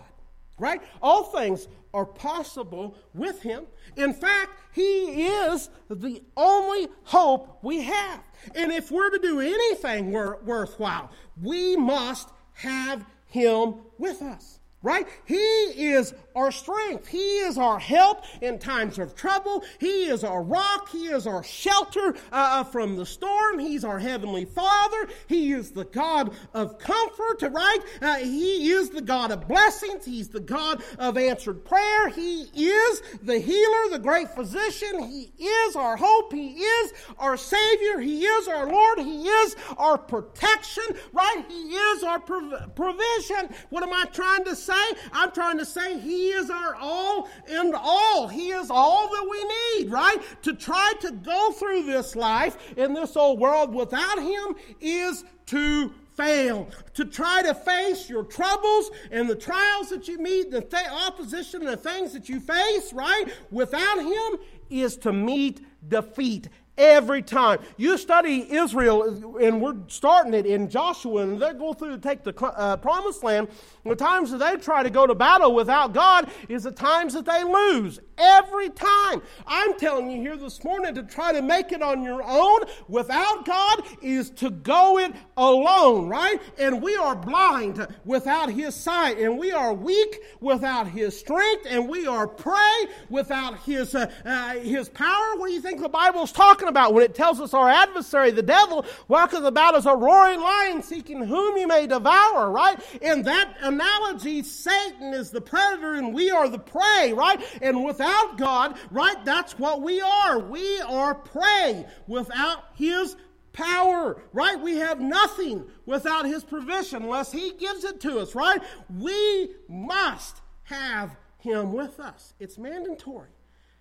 Right? 0.60 0.82
All 1.02 1.24
things 1.24 1.68
are 1.94 2.06
possible 2.06 2.96
with 3.14 3.42
Him. 3.42 3.66
In 3.96 4.14
fact, 4.14 4.52
He 4.74 5.26
is 5.28 5.70
the 5.90 6.22
only 6.36 6.88
hope 7.04 7.60
we 7.62 7.84
have. 7.84 8.22
And 8.56 8.72
if 8.72 8.92
we're 8.92 9.12
to 9.12 9.20
do 9.20 9.40
anything 9.40 10.12
worthwhile, 10.12 11.12
we 11.42 11.76
must 11.76 12.30
have 12.54 13.06
Him 13.28 13.76
with 13.98 14.22
us 14.22 14.60
right? 14.84 15.08
He 15.26 15.36
is 15.36 16.14
our 16.38 16.52
strength. 16.52 17.08
He 17.08 17.40
is 17.40 17.58
our 17.58 17.80
help 17.80 18.24
in 18.42 18.60
times 18.60 19.00
of 19.00 19.16
trouble. 19.16 19.64
He 19.80 20.06
is 20.06 20.24
our 20.24 20.44
rock. 20.44 20.90
He 20.90 21.08
is 21.08 21.26
our 21.26 21.44
shelter 21.44 22.16
uh, 22.32 22.64
from 22.64 22.96
the 22.96 23.06
storm. 23.06 23.58
He's 23.58 23.84
our 23.84 23.98
heavenly 23.98 24.46
Father. 24.46 25.08
He 25.28 25.52
is 25.52 25.72
the 25.72 25.86
God 25.86 26.32
of 26.54 26.78
comfort, 26.78 27.42
right? 27.42 27.80
Uh, 28.02 28.18
he 28.18 28.70
is 28.70 28.92
the 28.92 29.02
God 29.02 29.32
of 29.32 29.48
blessings. 29.48 30.06
He's 30.06 30.30
the 30.30 30.40
God 30.40 30.84
of 31.00 31.18
answered 31.18 31.66
prayer. 31.66 32.10
He 32.10 32.44
is 32.54 33.02
the 33.24 33.40
healer, 33.40 33.90
the 33.90 34.00
great 34.00 34.30
physician. 34.30 35.10
He 35.10 35.32
is 35.44 35.76
our 35.76 35.98
hope. 35.98 36.32
He 36.32 36.50
is 36.50 36.94
our 37.18 37.36
Savior. 37.36 38.00
He 38.00 38.26
is 38.26 38.48
our 38.48 38.72
Lord. 38.72 39.00
He 39.00 39.28
is 39.28 39.56
our 39.78 39.98
protection, 39.98 40.84
right? 41.14 41.44
He 41.48 41.74
is 41.74 42.04
our 42.04 42.20
prov- 42.20 42.76
provision. 42.76 43.56
What 43.70 43.82
am 43.82 43.94
I 43.94 44.06
trying 44.14 44.44
to 44.46 44.56
say? 44.56 44.74
I'm 45.12 45.32
trying 45.32 45.58
to 45.58 45.66
say 45.66 46.00
He 46.00 46.27
is 46.30 46.50
our 46.50 46.76
all 46.76 47.30
and 47.50 47.74
all. 47.76 48.28
He 48.28 48.50
is 48.50 48.70
all 48.70 49.10
that 49.10 49.28
we 49.30 49.84
need, 49.84 49.92
right? 49.92 50.18
To 50.44 50.54
try 50.54 50.94
to 51.02 51.12
go 51.12 51.52
through 51.52 51.84
this 51.84 52.16
life 52.16 52.58
in 52.78 52.94
this 52.94 53.16
old 53.16 53.40
world 53.40 53.74
without 53.74 54.22
Him 54.22 54.56
is 54.80 55.24
to 55.48 55.94
fail, 56.16 56.68
to 56.96 57.06
try 57.06 57.44
to 57.44 57.54
face 57.54 58.10
your 58.10 58.24
troubles 58.24 58.90
and 59.12 59.30
the 59.30 59.36
trials 59.36 59.90
that 59.90 60.08
you 60.08 60.18
meet, 60.18 60.50
the 60.50 60.62
th- 60.62 60.88
opposition 61.08 61.62
and 61.62 61.70
the 61.70 61.78
things 61.78 62.12
that 62.14 62.28
you 62.28 62.40
face, 62.40 62.92
right? 62.92 63.26
Without 63.52 64.00
Him 64.00 64.40
is 64.70 64.98
to 64.98 65.14
meet 65.14 65.62
defeat 65.88 66.50
every 66.78 67.22
time. 67.22 67.60
You 67.78 67.98
study 67.98 68.52
Israel, 68.52 69.38
and 69.42 69.62
we're 69.62 69.76
starting 69.88 70.34
it 70.34 70.46
in 70.46 70.70
Joshua, 70.70 71.24
and 71.24 71.42
they 71.42 71.54
go 71.54 71.74
through 71.74 71.92
to 71.92 71.98
take 71.98 72.24
the 72.24 72.36
uh, 72.46 72.78
promised 72.78 73.24
land. 73.24 73.48
The 73.88 73.96
times 73.96 74.32
that 74.32 74.40
they 74.40 74.58
try 74.58 74.84
to 74.84 74.90
go 74.90 75.08
to 75.08 75.16
battle 75.16 75.54
without 75.54 75.94
God 75.94 76.30
is 76.50 76.64
the 76.64 76.72
times 76.72 77.14
that 77.14 77.26
they 77.26 77.44
lose. 77.44 78.00
Every 78.18 78.70
time. 78.70 79.22
I'm 79.46 79.78
telling 79.78 80.10
you 80.10 80.22
here 80.22 80.38
this 80.38 80.64
morning 80.64 80.96
to 80.96 81.04
try 81.04 81.34
to 81.34 81.42
make 81.42 81.72
it 81.72 81.82
on 81.82 82.02
your 82.02 82.24
own 82.24 82.62
without 82.88 83.46
God 83.46 83.84
is 84.02 84.32
to 84.32 84.50
go 84.50 84.98
it 84.98 85.14
alone, 85.36 86.08
right? 86.10 86.42
And 86.58 86.82
we 86.82 86.96
are 86.96 87.16
blind 87.16 87.86
without 88.06 88.50
His 88.50 88.76
sight, 88.76 89.20
and 89.20 89.38
we 89.38 89.52
are 89.52 89.74
weak 89.74 90.20
without 90.40 90.88
His 90.88 91.18
strength, 91.18 91.68
and 91.70 91.88
we 91.88 92.08
are 92.08 92.28
prey 92.28 92.88
without 93.10 93.60
His, 93.60 93.94
uh, 93.94 94.12
uh, 94.26 94.54
his 94.56 94.90
power. 94.90 95.36
What 95.36 95.48
do 95.48 95.54
you 95.54 95.62
think 95.62 95.82
the 95.82 95.90
Bible's 95.90 96.32
talking 96.32 96.68
about 96.68 96.94
when 96.94 97.04
it 97.04 97.16
tells 97.16 97.40
us 97.40 97.54
our 97.54 97.70
adversary, 97.70 98.32
the 98.32 98.42
devil, 98.42 98.86
walketh 99.08 99.44
about 99.44 99.76
as 99.76 99.86
a 99.86 99.96
roaring 99.96 100.42
lion 100.42 100.82
seeking 100.82 101.24
whom 101.24 101.58
he 101.58 101.66
may 101.66 101.88
devour, 101.88 102.52
right? 102.52 102.80
In 103.02 103.24
that 103.24 103.56
analogy, 103.80 104.44
Satan 104.44 105.14
is 105.14 105.30
the 105.30 105.42
predator 105.42 105.94
and 105.94 106.14
we 106.14 106.32
are 106.32 106.50
the 106.50 106.60
prey, 106.60 107.14
right? 107.14 107.40
And 107.62 107.86
without 107.86 108.38
God, 108.38 108.78
right, 108.92 109.24
that's 109.24 109.58
what 109.60 109.82
we 109.82 110.02
are. 110.02 110.40
We 110.40 110.82
are 110.82 111.14
prey 111.14 111.86
without 112.08 112.64
his 112.76 113.16
power, 113.54 114.22
right? 114.34 114.60
We 114.60 114.78
have 114.78 115.00
nothing 115.00 115.66
without 115.86 116.26
his 116.26 116.44
provision 116.44 117.04
unless 117.04 117.32
he 117.32 117.54
gives 117.54 117.84
it 117.84 118.02
to 118.02 118.20
us, 118.20 118.34
right? 118.36 118.62
We 118.90 119.52
must 119.68 120.42
have 120.64 121.16
him 121.40 121.74
with 121.74 122.00
us. 122.00 122.34
It's 122.40 122.58
mandatory. 122.58 123.30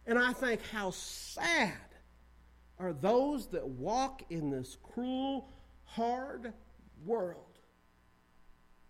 And 0.07 0.19
I 0.19 0.33
think 0.33 0.61
how 0.73 0.91
sad 0.91 1.73
are 2.79 2.93
those 2.93 3.49
that 3.49 3.67
walk 3.67 4.23
in 4.31 4.51
this 4.51 4.77
cruel, 4.83 5.49
hard 5.85 6.53
world 7.05 7.46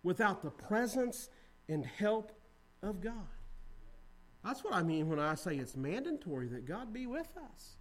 without 0.06 0.40
the 0.40 0.50
presence 0.50 1.28
and 1.68 1.84
help 1.84 2.30
of 2.80 3.00
God. 3.00 3.28
That's 4.44 4.62
what 4.62 4.72
I 4.72 4.82
mean 4.82 5.08
when 5.08 5.18
I 5.18 5.34
say 5.34 5.56
it's 5.56 5.76
mandatory 5.76 6.46
that 6.48 6.64
God 6.64 6.92
be 6.92 7.06
with 7.06 7.28
us. 7.36 7.76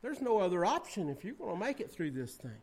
There's 0.00 0.22
no 0.22 0.38
other 0.38 0.64
option 0.64 1.10
if 1.10 1.24
you're 1.24 1.34
going 1.34 1.52
to 1.52 1.60
make 1.60 1.80
it 1.80 1.90
through 1.90 2.12
this 2.12 2.36
thing. 2.36 2.62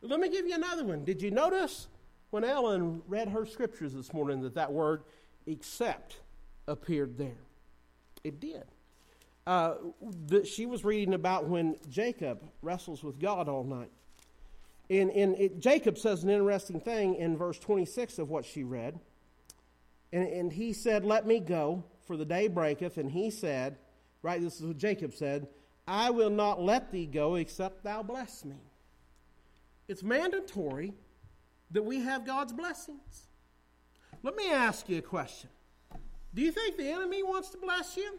Let 0.00 0.18
me 0.18 0.30
give 0.30 0.46
you 0.46 0.54
another 0.54 0.84
one. 0.84 1.04
Did 1.04 1.20
you 1.20 1.30
notice 1.30 1.88
when 2.30 2.42
Ellen 2.42 3.02
read 3.06 3.28
her 3.28 3.44
scriptures 3.44 3.92
this 3.92 4.12
morning 4.14 4.40
that 4.42 4.54
that 4.54 4.72
word 4.72 5.02
except 5.46 6.20
appeared 6.66 7.18
there? 7.18 7.44
It 8.24 8.40
did 8.40 8.64
uh, 9.46 9.74
that 10.28 10.46
she 10.46 10.66
was 10.66 10.84
reading 10.84 11.14
about 11.14 11.46
when 11.48 11.76
Jacob 11.88 12.42
wrestles 12.62 13.04
with 13.04 13.18
God 13.18 13.48
all 13.48 13.64
night. 13.64 13.90
And, 14.88 15.10
it, 15.10 15.58
Jacob 15.58 15.98
says 15.98 16.22
an 16.22 16.30
interesting 16.30 16.80
thing 16.80 17.16
in 17.16 17.36
verse 17.36 17.58
26 17.58 18.18
of 18.18 18.30
what 18.30 18.44
she 18.44 18.62
read. 18.62 18.98
And, 20.12 20.28
and 20.28 20.52
he 20.52 20.72
said, 20.72 21.04
Let 21.04 21.26
me 21.26 21.40
go, 21.40 21.84
for 22.06 22.16
the 22.16 22.24
day 22.24 22.48
breaketh. 22.48 22.96
And 22.96 23.10
he 23.10 23.30
said, 23.30 23.78
right, 24.22 24.40
this 24.40 24.60
is 24.60 24.66
what 24.66 24.76
Jacob 24.76 25.14
said, 25.14 25.48
I 25.86 26.10
will 26.10 26.30
not 26.30 26.60
let 26.60 26.90
thee 26.90 27.06
go 27.06 27.36
except 27.36 27.84
thou 27.84 28.02
bless 28.02 28.44
me. 28.44 28.56
It's 29.88 30.02
mandatory 30.02 30.94
that 31.70 31.84
we 31.84 32.00
have 32.00 32.26
God's 32.26 32.52
blessings. 32.52 33.28
Let 34.22 34.34
me 34.34 34.50
ask 34.50 34.88
you 34.88 34.98
a 34.98 35.02
question. 35.02 35.50
Do 36.34 36.42
you 36.42 36.50
think 36.50 36.76
the 36.76 36.90
enemy 36.90 37.22
wants 37.22 37.50
to 37.50 37.58
bless 37.58 37.96
you? 37.96 38.18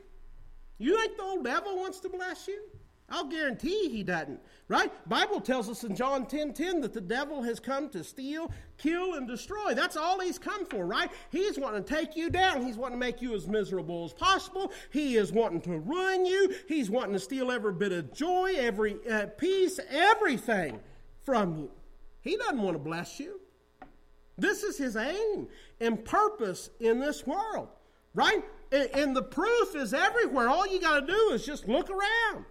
You 0.77 0.95
think 0.95 1.17
the 1.17 1.23
old 1.23 1.43
devil 1.43 1.75
wants 1.77 1.99
to 2.01 2.09
bless 2.09 2.47
you? 2.47 2.61
I'll 3.09 3.25
guarantee 3.25 3.87
he 3.89 4.03
doesn't. 4.03 4.39
Right? 4.67 4.91
Bible 5.07 5.39
tells 5.39 5.69
us 5.69 5.85
in 5.85 5.95
John 5.95 6.25
10 6.25 6.53
10 6.53 6.81
that 6.81 6.93
the 6.93 6.99
devil 6.99 7.41
has 7.41 7.57
come 7.57 7.87
to 7.89 8.03
steal, 8.03 8.51
kill, 8.77 9.13
and 9.13 9.25
destroy. 9.25 9.73
That's 9.73 9.95
all 9.95 10.19
he's 10.19 10.37
come 10.37 10.65
for, 10.65 10.85
right? 10.85 11.09
He's 11.31 11.57
wanting 11.57 11.85
to 11.85 11.95
take 11.95 12.17
you 12.17 12.29
down. 12.29 12.65
He's 12.65 12.75
wanting 12.75 12.99
to 12.99 13.05
make 13.05 13.21
you 13.21 13.33
as 13.33 13.47
miserable 13.47 14.03
as 14.03 14.13
possible. 14.13 14.73
He 14.91 15.15
is 15.15 15.31
wanting 15.31 15.61
to 15.61 15.79
ruin 15.79 16.25
you. 16.25 16.53
He's 16.67 16.89
wanting 16.89 17.13
to 17.13 17.19
steal 17.19 17.49
every 17.49 17.71
bit 17.71 17.93
of 17.93 18.13
joy, 18.13 18.55
every 18.57 18.97
uh, 19.09 19.27
peace, 19.37 19.79
everything 19.89 20.81
from 21.23 21.55
you. 21.55 21.71
He 22.21 22.35
doesn't 22.35 22.61
want 22.61 22.75
to 22.75 22.83
bless 22.83 23.21
you. 23.21 23.39
This 24.37 24.63
is 24.63 24.77
his 24.77 24.97
aim 24.97 25.47
and 25.79 26.03
purpose 26.03 26.69
in 26.81 26.99
this 26.99 27.25
world, 27.25 27.69
right? 28.13 28.43
And 28.71 29.15
the 29.15 29.23
proof 29.23 29.75
is 29.75 29.93
everywhere. 29.93 30.49
All 30.49 30.67
you 30.67 30.81
got 30.81 30.99
to 30.99 31.07
do 31.07 31.31
is 31.31 31.45
just 31.45 31.69
look 31.69 31.89
around. 31.89 32.45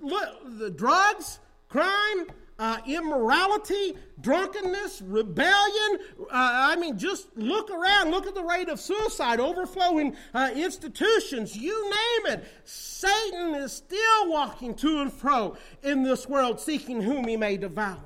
Look, 0.00 0.58
the 0.58 0.70
drugs, 0.70 1.38
crime, 1.68 2.26
uh, 2.60 2.78
immorality, 2.86 3.94
drunkenness, 4.20 5.00
rebellion. 5.02 5.98
Uh, 6.20 6.26
I 6.32 6.76
mean, 6.76 6.98
just 6.98 7.34
look 7.36 7.70
around. 7.70 8.10
Look 8.10 8.26
at 8.26 8.34
the 8.34 8.44
rate 8.44 8.68
of 8.68 8.78
suicide, 8.78 9.40
overflowing 9.40 10.14
uh, 10.34 10.50
institutions. 10.54 11.56
You 11.56 11.82
name 11.84 12.34
it. 12.34 12.44
Satan 12.64 13.54
is 13.54 13.72
still 13.72 14.30
walking 14.30 14.74
to 14.74 15.00
and 15.00 15.12
fro 15.12 15.56
in 15.82 16.02
this 16.02 16.28
world, 16.28 16.60
seeking 16.60 17.00
whom 17.00 17.26
he 17.26 17.36
may 17.36 17.56
devour. 17.56 18.04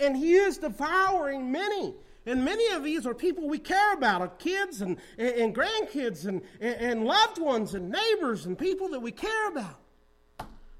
And 0.00 0.16
he 0.16 0.34
is 0.34 0.58
devouring 0.58 1.52
many. 1.52 1.94
And 2.26 2.44
many 2.44 2.66
of 2.72 2.82
these 2.82 3.06
are 3.06 3.14
people 3.14 3.48
we 3.48 3.60
care 3.60 3.94
about, 3.94 4.20
our 4.20 4.28
kids 4.28 4.82
and, 4.82 4.98
and, 5.16 5.28
and 5.28 5.56
grandkids 5.56 6.26
and, 6.26 6.42
and, 6.60 7.04
loved 7.04 7.38
ones 7.38 7.74
and 7.74 7.90
neighbors 7.90 8.44
and 8.44 8.58
people 8.58 8.88
that 8.90 9.00
we 9.00 9.12
care 9.12 9.48
about. 9.48 9.78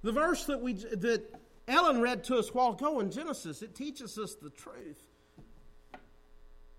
The 0.08 0.14
verse 0.14 0.46
that, 0.46 0.62
we, 0.62 0.72
that 0.72 1.22
Ellen 1.68 2.00
read 2.00 2.24
to 2.24 2.38
us 2.38 2.54
while 2.54 2.72
ago 2.72 3.00
in 3.00 3.10
Genesis, 3.10 3.60
it 3.60 3.74
teaches 3.74 4.16
us 4.16 4.36
the 4.36 4.48
truth 4.48 4.96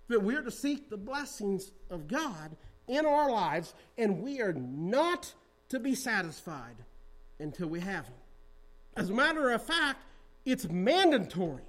that 0.07 0.23
we're 0.23 0.41
to 0.41 0.49
seek 0.49 0.89
the 0.89 0.97
blessings 0.97 1.71
of 1.91 2.07
God 2.07 2.57
in 2.87 3.05
our 3.05 3.29
lives, 3.29 3.75
and 3.99 4.23
we 4.23 4.41
are 4.41 4.53
not 4.53 5.31
to 5.69 5.79
be 5.79 5.93
satisfied 5.93 6.73
until 7.39 7.67
we 7.67 7.79
have 7.81 8.05
them. 8.05 8.15
As 8.97 9.11
a 9.11 9.13
matter 9.13 9.51
of 9.51 9.63
fact, 9.63 10.03
it's 10.43 10.67
mandatory 10.67 11.61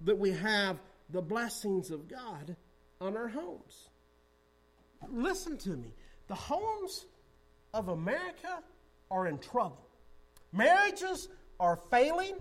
that 0.00 0.18
we 0.18 0.32
have 0.32 0.80
the 1.10 1.22
blessings 1.22 1.92
of 1.92 2.08
God 2.08 2.56
on 3.00 3.16
our 3.16 3.28
homes. 3.28 3.90
Listen 5.08 5.56
to 5.58 5.70
me. 5.70 5.94
The 6.26 6.34
homes 6.34 7.06
of 7.72 7.90
America 7.90 8.64
are 9.08 9.28
in 9.28 9.38
trouble. 9.38 9.86
Marriages 10.52 11.28
are 11.58 11.76
failing. 11.76 12.34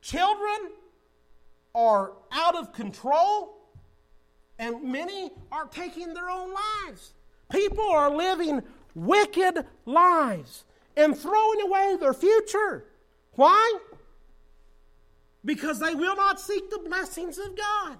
Children 0.00 0.72
are 1.74 2.12
out 2.32 2.56
of 2.56 2.72
control. 2.72 3.56
And 4.58 4.82
many 4.92 5.30
are 5.50 5.66
taking 5.66 6.12
their 6.12 6.28
own 6.28 6.52
lives. 6.84 7.14
People 7.50 7.88
are 7.88 8.14
living 8.14 8.62
wicked 8.94 9.64
lives 9.86 10.64
and 10.96 11.16
throwing 11.16 11.60
away 11.62 11.96
their 11.98 12.12
future. 12.12 12.84
Why? 13.32 13.78
because 15.44 15.78
they 15.78 15.94
will 15.94 16.16
not 16.16 16.40
seek 16.40 16.70
the 16.70 16.78
blessings 16.78 17.38
of 17.38 17.56
God. 17.56 17.98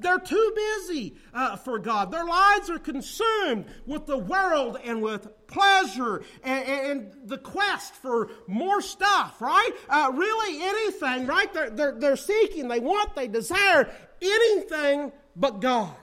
They're 0.00 0.20
too 0.20 0.52
busy 0.54 1.16
uh, 1.34 1.56
for 1.56 1.78
God. 1.78 2.12
Their 2.12 2.24
lives 2.24 2.70
are 2.70 2.78
consumed 2.78 3.66
with 3.86 4.06
the 4.06 4.18
world 4.18 4.78
and 4.84 5.02
with 5.02 5.28
pleasure 5.46 6.22
and, 6.44 6.68
and 6.68 7.12
the 7.24 7.38
quest 7.38 7.94
for 7.94 8.30
more 8.46 8.80
stuff, 8.80 9.40
right? 9.40 9.70
Uh, 9.88 10.12
really, 10.14 10.62
anything, 10.62 11.26
right? 11.26 11.52
They're, 11.52 11.70
they're, 11.70 11.96
they're 11.98 12.16
seeking, 12.16 12.68
they 12.68 12.80
want, 12.80 13.16
they 13.16 13.26
desire 13.26 13.90
anything 14.22 15.12
but 15.34 15.60
God. 15.60 15.94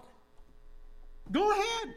Go 1.31 1.51
ahead. 1.51 1.95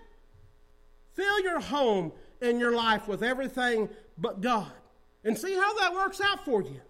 Fill 1.15 1.41
your 1.41 1.61
home 1.61 2.13
and 2.41 2.61
your 2.61 2.75
life 2.75 3.09
with 3.09 3.23
everything 3.23 3.89
but 4.17 4.41
God 4.41 4.71
and 5.25 5.37
see 5.37 5.55
how 5.55 5.75
that 5.81 5.93
works 5.93 6.21
out 6.21 6.45
for 6.45 6.63
you. 6.63 6.81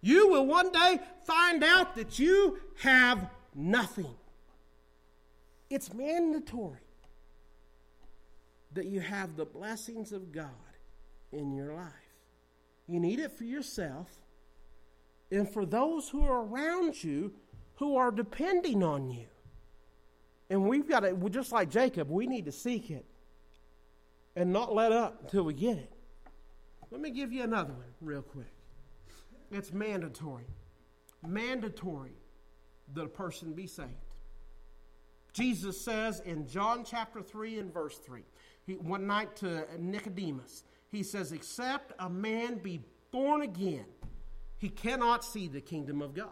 You 0.00 0.28
will 0.28 0.46
one 0.46 0.70
day 0.72 1.00
find 1.24 1.62
out 1.62 1.96
that 1.96 2.18
you 2.18 2.58
have 2.80 3.30
nothing. 3.54 4.14
It's 5.70 5.92
mandatory 5.92 6.80
that 8.72 8.86
you 8.86 9.00
have 9.00 9.36
the 9.36 9.44
blessings 9.44 10.12
of 10.12 10.32
God 10.32 10.48
in 11.32 11.52
your 11.52 11.74
life. 11.74 11.92
You 12.86 13.00
need 13.00 13.18
it 13.18 13.32
for 13.32 13.44
yourself 13.44 14.08
and 15.30 15.48
for 15.48 15.66
those 15.66 16.08
who 16.08 16.24
are 16.24 16.44
around 16.44 17.02
you 17.02 17.32
who 17.76 17.96
are 17.96 18.10
depending 18.10 18.82
on 18.82 19.10
you. 19.10 19.26
And 20.50 20.66
we've 20.66 20.88
got 20.88 21.00
to, 21.00 21.14
just 21.28 21.52
like 21.52 21.70
Jacob, 21.70 22.10
we 22.10 22.26
need 22.26 22.46
to 22.46 22.52
seek 22.52 22.90
it 22.90 23.04
and 24.34 24.52
not 24.52 24.74
let 24.74 24.92
up 24.92 25.22
until 25.22 25.44
we 25.44 25.52
get 25.52 25.76
it. 25.76 25.92
Let 26.90 27.00
me 27.00 27.10
give 27.10 27.32
you 27.32 27.42
another 27.42 27.74
one 27.74 27.92
real 28.00 28.22
quick. 28.22 28.52
It's 29.50 29.72
mandatory. 29.72 30.46
Mandatory 31.26 32.12
that 32.94 33.04
a 33.04 33.08
person 33.08 33.52
be 33.52 33.66
saved. 33.66 33.90
Jesus 35.38 35.80
says 35.80 36.20
in 36.24 36.48
John 36.48 36.84
chapter 36.84 37.22
3 37.22 37.60
and 37.60 37.72
verse 37.72 37.96
3, 37.98 38.22
he, 38.66 38.72
one 38.74 39.06
night 39.06 39.36
to 39.36 39.64
Nicodemus, 39.78 40.64
he 40.90 41.04
says, 41.04 41.30
Except 41.30 41.92
a 42.00 42.10
man 42.10 42.58
be 42.58 42.80
born 43.12 43.42
again, 43.42 43.84
he 44.58 44.68
cannot 44.68 45.24
see 45.24 45.46
the 45.46 45.60
kingdom 45.60 46.02
of 46.02 46.12
God. 46.12 46.28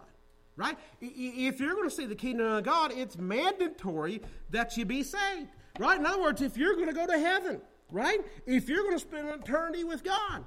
Right? 0.56 0.76
If 1.00 1.60
you're 1.60 1.74
going 1.74 1.88
to 1.88 1.94
see 1.94 2.06
the 2.06 2.16
kingdom 2.16 2.46
of 2.46 2.64
God, 2.64 2.90
it's 2.92 3.16
mandatory 3.16 4.22
that 4.50 4.76
you 4.76 4.84
be 4.84 5.04
saved. 5.04 5.50
Right? 5.78 6.00
In 6.00 6.06
other 6.06 6.20
words, 6.20 6.42
if 6.42 6.56
you're 6.56 6.74
going 6.74 6.88
to 6.88 6.94
go 6.94 7.06
to 7.06 7.18
heaven, 7.18 7.60
right? 7.92 8.18
If 8.44 8.68
you're 8.68 8.82
going 8.82 8.98
to 8.98 9.00
spend 9.00 9.28
eternity 9.28 9.84
with 9.84 10.02
God, 10.02 10.44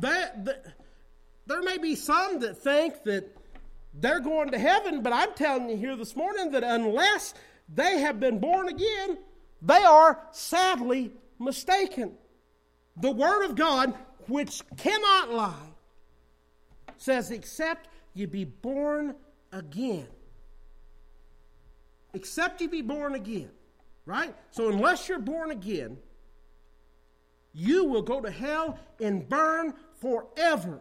that, 0.00 0.46
that 0.46 0.64
there 1.46 1.62
may 1.62 1.78
be 1.78 1.94
some 1.94 2.40
that 2.40 2.56
think 2.56 3.04
that 3.04 3.36
they're 3.94 4.20
going 4.20 4.50
to 4.50 4.58
heaven, 4.58 5.02
but 5.02 5.12
I'm 5.12 5.34
telling 5.34 5.68
you 5.68 5.76
here 5.76 5.94
this 5.94 6.16
morning 6.16 6.50
that 6.52 6.64
unless 6.64 7.34
they 7.74 7.98
have 8.00 8.20
been 8.20 8.38
born 8.38 8.68
again, 8.68 9.18
they 9.60 9.82
are 9.82 10.20
sadly 10.32 11.12
mistaken. 11.38 12.12
The 12.96 13.10
Word 13.10 13.44
of 13.44 13.54
God, 13.54 13.94
which 14.28 14.62
cannot 14.76 15.32
lie, 15.32 15.72
says, 16.98 17.30
except 17.30 17.88
you 18.14 18.26
be 18.26 18.44
born 18.44 19.14
again. 19.52 20.06
Except 22.14 22.60
you 22.60 22.68
be 22.68 22.82
born 22.82 23.14
again. 23.14 23.50
Right? 24.04 24.34
So, 24.50 24.68
unless 24.68 25.08
you're 25.08 25.20
born 25.20 25.52
again, 25.52 25.96
you 27.54 27.84
will 27.84 28.02
go 28.02 28.20
to 28.20 28.30
hell 28.30 28.78
and 29.00 29.28
burn 29.28 29.74
forever 30.00 30.80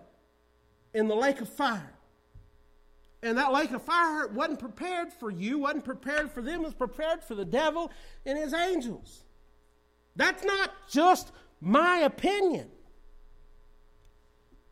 in 0.93 1.07
the 1.07 1.15
lake 1.15 1.39
of 1.41 1.49
fire. 1.49 1.93
And 3.23 3.37
that 3.37 3.53
lake 3.53 3.71
of 3.71 3.83
fire 3.83 4.27
wasn't 4.27 4.59
prepared 4.59 5.13
for 5.13 5.29
you, 5.29 5.59
wasn't 5.59 5.85
prepared 5.85 6.31
for 6.31 6.41
them, 6.41 6.63
was 6.63 6.73
prepared 6.73 7.23
for 7.23 7.35
the 7.35 7.45
devil 7.45 7.91
and 8.25 8.37
his 8.37 8.53
angels. 8.53 9.23
That's 10.15 10.43
not 10.43 10.71
just 10.89 11.31
my 11.59 11.99
opinion. 11.99 12.69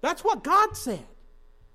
That's 0.02 0.24
what 0.24 0.44
God 0.44 0.76
said. 0.76 1.06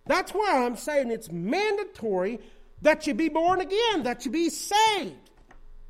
That's 0.07 0.33
why 0.33 0.65
I'm 0.65 0.77
saying 0.77 1.11
it's 1.11 1.31
mandatory 1.31 2.41
that 2.83 3.07
you 3.07 3.15
be 3.15 3.29
born 3.29 3.61
again, 3.61 4.03
that 4.03 4.25
you 4.25 4.31
be 4.31 4.51
saved 4.51 5.31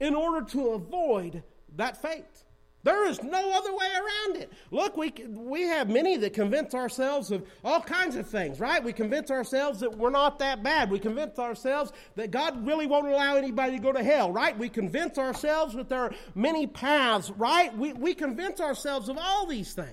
in 0.00 0.14
order 0.14 0.44
to 0.50 0.70
avoid 0.70 1.42
that 1.76 2.00
fate. 2.00 2.43
There 2.84 3.08
is 3.08 3.22
no 3.22 3.52
other 3.52 3.74
way 3.74 3.86
around 3.86 4.36
it. 4.36 4.52
Look, 4.70 4.96
we, 4.96 5.12
we 5.26 5.62
have 5.62 5.88
many 5.88 6.18
that 6.18 6.34
convince 6.34 6.74
ourselves 6.74 7.30
of 7.30 7.44
all 7.64 7.80
kinds 7.80 8.14
of 8.14 8.28
things, 8.28 8.60
right? 8.60 8.84
We 8.84 8.92
convince 8.92 9.30
ourselves 9.30 9.80
that 9.80 9.96
we're 9.96 10.10
not 10.10 10.38
that 10.40 10.62
bad. 10.62 10.90
We 10.90 10.98
convince 10.98 11.38
ourselves 11.38 11.92
that 12.16 12.30
God 12.30 12.66
really 12.66 12.86
won't 12.86 13.08
allow 13.08 13.36
anybody 13.36 13.78
to 13.78 13.82
go 13.82 13.90
to 13.90 14.04
hell, 14.04 14.30
right? 14.30 14.56
We 14.56 14.68
convince 14.68 15.16
ourselves 15.16 15.74
that 15.74 15.88
there 15.88 16.00
are 16.00 16.14
many 16.34 16.66
paths, 16.66 17.30
right? 17.30 17.76
We, 17.76 17.94
we 17.94 18.14
convince 18.14 18.60
ourselves 18.60 19.08
of 19.08 19.16
all 19.16 19.46
these 19.46 19.72
things. 19.72 19.88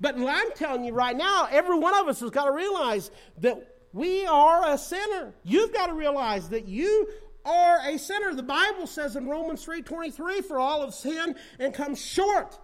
But 0.00 0.16
I'm 0.18 0.52
telling 0.56 0.84
you 0.84 0.92
right 0.92 1.16
now, 1.16 1.46
every 1.48 1.78
one 1.78 1.96
of 1.96 2.08
us 2.08 2.20
has 2.20 2.30
got 2.30 2.46
to 2.46 2.52
realize 2.52 3.12
that 3.38 3.76
we 3.92 4.26
are 4.26 4.72
a 4.72 4.78
sinner. 4.78 5.32
You've 5.44 5.72
got 5.72 5.88
to 5.88 5.94
realize 5.94 6.48
that 6.48 6.66
you 6.66 7.08
are 7.44 7.78
a 7.86 7.98
sinner. 7.98 8.34
The 8.34 8.42
Bible 8.42 8.86
says 8.86 9.16
in 9.16 9.28
Romans 9.28 9.64
3:23 9.64 10.42
for 10.42 10.58
all 10.58 10.82
of 10.82 10.94
sin 10.94 11.36
and 11.58 11.74
come 11.74 11.94
short 11.94 12.58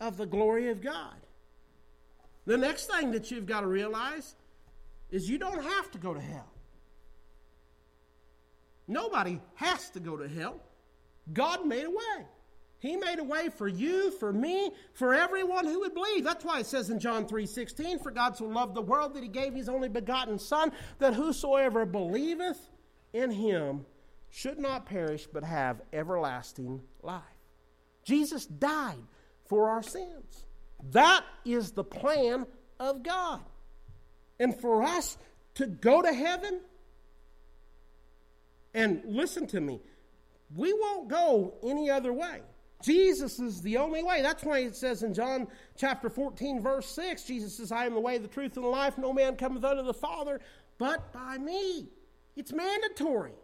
of 0.00 0.16
the 0.16 0.26
glory 0.26 0.68
of 0.70 0.80
God. 0.80 1.16
The 2.46 2.56
next 2.56 2.86
thing 2.86 3.12
that 3.12 3.30
you've 3.30 3.46
got 3.46 3.60
to 3.60 3.66
realize 3.66 4.34
is 5.10 5.28
you 5.28 5.38
don't 5.38 5.62
have 5.62 5.90
to 5.92 5.98
go 5.98 6.14
to 6.14 6.20
hell. 6.20 6.52
Nobody 8.86 9.40
has 9.54 9.90
to 9.90 10.00
go 10.00 10.16
to 10.16 10.28
hell. 10.28 10.60
God 11.32 11.66
made 11.66 11.84
a 11.84 11.90
way. 11.90 12.26
He 12.80 12.96
made 12.96 13.18
a 13.18 13.24
way 13.24 13.50
for 13.50 13.68
you, 13.68 14.10
for 14.12 14.32
me, 14.32 14.72
for 14.94 15.14
everyone 15.14 15.66
who 15.66 15.80
would 15.80 15.92
believe. 15.92 16.24
That's 16.24 16.44
why 16.44 16.60
it 16.60 16.66
says 16.66 16.88
in 16.88 16.98
John 16.98 17.26
3:16, 17.26 17.98
"For 17.98 18.10
God 18.10 18.36
so 18.36 18.46
loved 18.46 18.74
the 18.74 18.82
world 18.82 19.14
that 19.14 19.22
he 19.22 19.28
gave 19.28 19.54
his 19.54 19.68
only 19.68 19.88
begotten 19.88 20.38
son, 20.38 20.72
that 20.98 21.14
whosoever 21.14 21.84
believeth 21.84 22.70
in 23.12 23.30
him 23.30 23.84
should 24.30 24.58
not 24.58 24.86
perish 24.86 25.26
but 25.32 25.44
have 25.44 25.82
everlasting 25.92 26.80
life. 27.02 27.22
Jesus 28.04 28.46
died 28.46 29.02
for 29.46 29.68
our 29.68 29.82
sins. 29.82 30.46
That 30.92 31.24
is 31.44 31.72
the 31.72 31.84
plan 31.84 32.46
of 32.78 33.02
God. 33.02 33.40
And 34.38 34.58
for 34.58 34.82
us 34.82 35.18
to 35.54 35.66
go 35.66 36.00
to 36.00 36.12
heaven, 36.12 36.60
and 38.72 39.02
listen 39.04 39.46
to 39.48 39.60
me, 39.60 39.80
we 40.54 40.72
won't 40.72 41.08
go 41.08 41.54
any 41.62 41.90
other 41.90 42.12
way. 42.12 42.40
Jesus 42.82 43.38
is 43.38 43.60
the 43.60 43.76
only 43.76 44.02
way. 44.02 44.22
That's 44.22 44.42
why 44.42 44.60
it 44.60 44.74
says 44.74 45.02
in 45.02 45.12
John 45.12 45.48
chapter 45.76 46.08
14, 46.08 46.62
verse 46.62 46.86
6, 46.86 47.24
Jesus 47.24 47.56
says, 47.56 47.70
I 47.70 47.84
am 47.84 47.94
the 47.94 48.00
way, 48.00 48.16
the 48.16 48.28
truth, 48.28 48.56
and 48.56 48.64
the 48.64 48.70
life. 48.70 48.96
No 48.96 49.12
man 49.12 49.36
cometh 49.36 49.64
unto 49.64 49.82
the 49.82 49.92
Father 49.92 50.40
but 50.78 51.12
by 51.12 51.36
me. 51.36 51.90
It's 52.36 52.52
mandatory. 52.52 53.34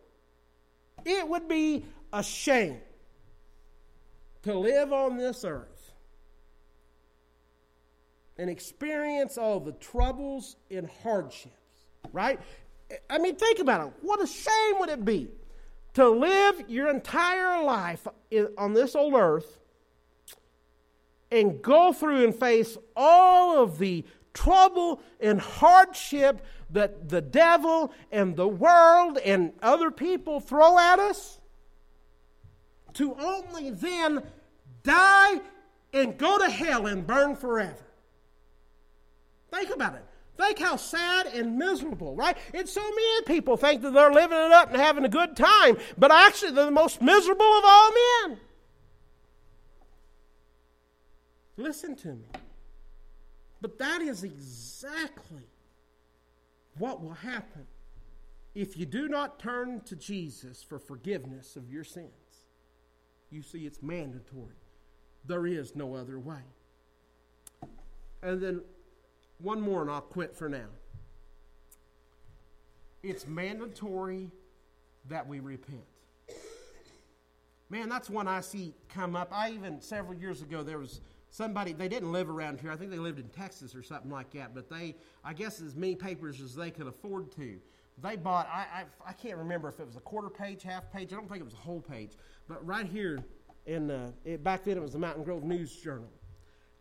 It 1.07 1.29
would 1.29 1.47
be 1.47 1.85
a 2.12 2.23
shame 2.23 2.81
to 4.42 4.59
live 4.59 4.92
on 4.92 5.16
this 5.16 5.45
earth 5.45 5.92
and 8.37 8.51
experience 8.51 9.38
all 9.38 9.61
the 9.61 9.73
troubles 9.73 10.57
and 10.69 10.90
hardships, 11.03 11.55
right? 12.12 12.40
I 13.09 13.19
mean, 13.19 13.37
think 13.37 13.61
about 13.61 13.87
it. 13.87 13.92
What 14.03 14.21
a 14.21 14.27
shame 14.27 14.81
would 14.81 14.88
it 14.88 15.05
be 15.05 15.29
to 15.95 16.09
live 16.09 16.69
your 16.69 16.88
entire 16.88 17.62
life 17.62 18.07
on 18.59 18.75
this 18.75 18.97
old 18.97 19.14
earth 19.14 19.61
and 21.31 21.62
go 21.62 21.92
through 21.92 22.25
and 22.25 22.35
face 22.35 22.77
all 22.97 23.62
of 23.62 23.79
the 23.79 24.05
trouble 24.37 25.01
and 25.20 25.40
hardship 25.40 26.44
that 26.70 27.09
the 27.09 27.20
devil 27.20 27.92
and 28.12 28.37
the 28.37 28.46
world 28.46 29.18
and 29.18 29.53
other 29.62 29.90
people 29.90 30.40
throw 30.40 30.79
at 30.79 30.99
us, 30.99 31.40
to 32.94 33.14
only 33.14 33.70
then 33.70 34.22
die 34.83 35.40
and 35.92 36.18
go 36.18 36.38
to 36.38 36.49
hell 36.51 36.87
and 36.87 37.07
burn 37.07 37.35
forever. 37.35 37.85
Think 39.51 39.70
about 39.70 39.94
it. 39.94 40.05
Think 40.37 40.59
how 40.59 40.77
sad 40.77 41.27
and 41.29 41.57
miserable, 41.57 42.14
right? 42.14 42.37
And 42.53 42.68
so 42.68 42.83
many 42.83 43.22
people 43.27 43.57
think 43.57 43.81
that 43.83 43.92
they're 43.92 44.12
living 44.12 44.37
it 44.38 44.53
up 44.53 44.70
and 44.70 44.81
having 44.81 45.05
a 45.05 45.09
good 45.09 45.35
time, 45.35 45.79
but 45.96 46.12
actually 46.12 46.53
they're 46.53 46.66
the 46.66 46.70
most 46.70 47.01
miserable 47.01 47.46
of 47.46 47.64
all 47.64 47.90
men. 48.27 48.38
Listen 51.57 51.96
to 51.96 52.09
me. 52.09 52.27
But 53.61 53.79
that 53.79 54.03
is 54.03 54.23
exactly 54.23 55.49
what 56.79 57.03
will 57.03 57.14
happen 57.14 57.66
if 58.55 58.77
you 58.77 58.87
do 58.87 59.09
not 59.09 59.38
turn 59.38 59.81
to 59.83 59.97
Jesus 59.97 60.62
for 60.62 60.79
forgiveness 60.79 61.57
of 61.57 61.71
your 61.71 61.85
sins. 61.85 62.11
You 63.31 63.42
see, 63.42 63.66
it's 63.66 63.83
mandatory. 63.83 64.57
There 65.27 65.47
is 65.47 65.75
no 65.75 65.95
other 65.95 66.19
way. 66.19 66.42
And 68.23 68.40
then 68.40 68.62
one 69.38 69.61
more, 69.61 69.83
and 69.83 69.90
I'll 69.90 70.01
quit 70.01 70.35
for 70.35 70.49
now. 70.49 70.69
It's 73.03 73.27
mandatory 73.27 74.31
that 75.09 75.27
we 75.27 75.40
repent. 75.40 75.85
Man, 77.69 77.88
that's 77.88 78.09
one 78.09 78.29
I 78.29 78.40
see 78.40 78.75
come 78.88 79.16
up. 79.16 79.29
I 79.33 79.51
even, 79.51 79.81
several 79.81 80.14
years 80.14 80.40
ago, 80.40 80.62
there 80.62 80.79
was 80.79 81.01
somebody 81.31 81.73
they 81.73 81.89
didn't 81.89 82.12
live 82.12 82.31
around 82.31 82.61
here. 82.61 82.71
I 82.71 82.77
think 82.77 82.91
they 82.91 82.99
lived 82.99 83.19
in 83.19 83.29
Texas 83.29 83.75
or 83.75 83.83
something 83.83 84.11
like 84.11 84.31
that. 84.33 84.55
But 84.55 84.69
they, 84.69 84.97
I 85.25 85.33
guess, 85.33 85.61
as 85.61 85.75
many 85.75 85.95
papers 85.95 86.41
as 86.41 86.55
they 86.55 86.71
could 86.71 86.87
afford 86.87 87.33
to. 87.33 87.59
They 88.03 88.17
bought. 88.17 88.49
I, 88.53 88.67
I, 88.81 88.85
I 89.09 89.12
can't 89.12 89.39
remember 89.39 89.69
if 89.69 89.81
it 89.81 89.87
was 89.87 89.97
a 89.97 90.01
quarter 90.01 90.29
page, 90.29 90.62
half 90.62 90.93
page. 90.93 91.12
I 91.12 91.17
don't 91.17 91.29
think 91.29 91.41
it 91.41 91.45
was 91.45 91.55
a 91.55 91.59
whole 91.59 91.81
page. 91.81 92.12
But 92.47 92.65
right 92.67 92.87
here, 92.87 93.19
in 93.65 93.91
uh, 93.91 94.12
it, 94.25 94.45
back 94.45 94.65
then 94.65 94.77
it 94.77 94.83
was 94.83 94.93
the 94.93 94.99
Mountain 94.99 95.25
Grove 95.25 95.45
News 95.45 95.75
Journal, 95.77 96.11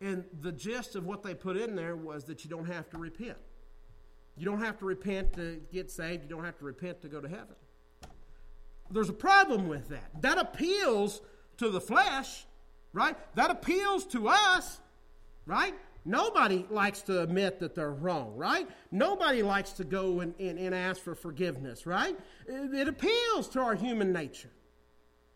and 0.01 0.25
the 0.41 0.51
gist 0.51 0.95
of 0.95 1.05
what 1.05 1.23
they 1.23 1.34
put 1.34 1.58
in 1.58 1.75
there 1.75 1.95
was 1.95 2.25
that 2.25 2.43
you 2.43 2.49
don't 2.49 2.65
have 2.65 2.89
to 2.89 2.97
repent. 2.97 3.38
You 4.38 4.45
don't 4.45 4.60
have 4.60 4.77
to 4.79 4.86
repent 4.86 5.34
to 5.34 5.62
get 5.71 5.89
saved. 5.89 6.23
You 6.23 6.29
don't 6.29 6.43
have 6.43 6.58
to 6.60 6.65
repent 6.65 7.01
to 7.03 7.08
go 7.08 7.21
to 7.21 7.27
heaven. 7.27 7.55
There's 8.91 9.10
a 9.10 9.13
problem 9.13 9.67
with 9.67 9.88
that. 9.89 10.21
That 10.21 10.38
appeals 10.38 11.21
to 11.58 11.69
the 11.69 11.81
flesh 11.81 12.45
right? 12.95 13.15
That 13.36 13.51
appeals 13.51 14.05
to 14.08 14.29
us, 14.29 14.79
right? 15.45 15.75
Nobody 16.05 16.65
likes 16.69 17.01
to 17.03 17.21
admit 17.21 17.60
that 17.60 17.75
they're 17.75 17.91
wrong, 17.91 18.36
right? 18.38 18.67
Nobody 18.89 19.43
likes 19.43 19.71
to 19.73 19.84
go 19.84 20.21
and, 20.21 20.34
and, 20.39 20.58
and 20.58 20.73
ask 20.73 21.01
for 21.01 21.13
forgiveness, 21.13 21.86
right? 21.86 22.17
It, 22.47 22.73
it, 22.73 22.88
appeals 22.88 23.49
to 23.49 23.60
our 23.60 23.75
human 23.75 24.13
nature. 24.13 24.51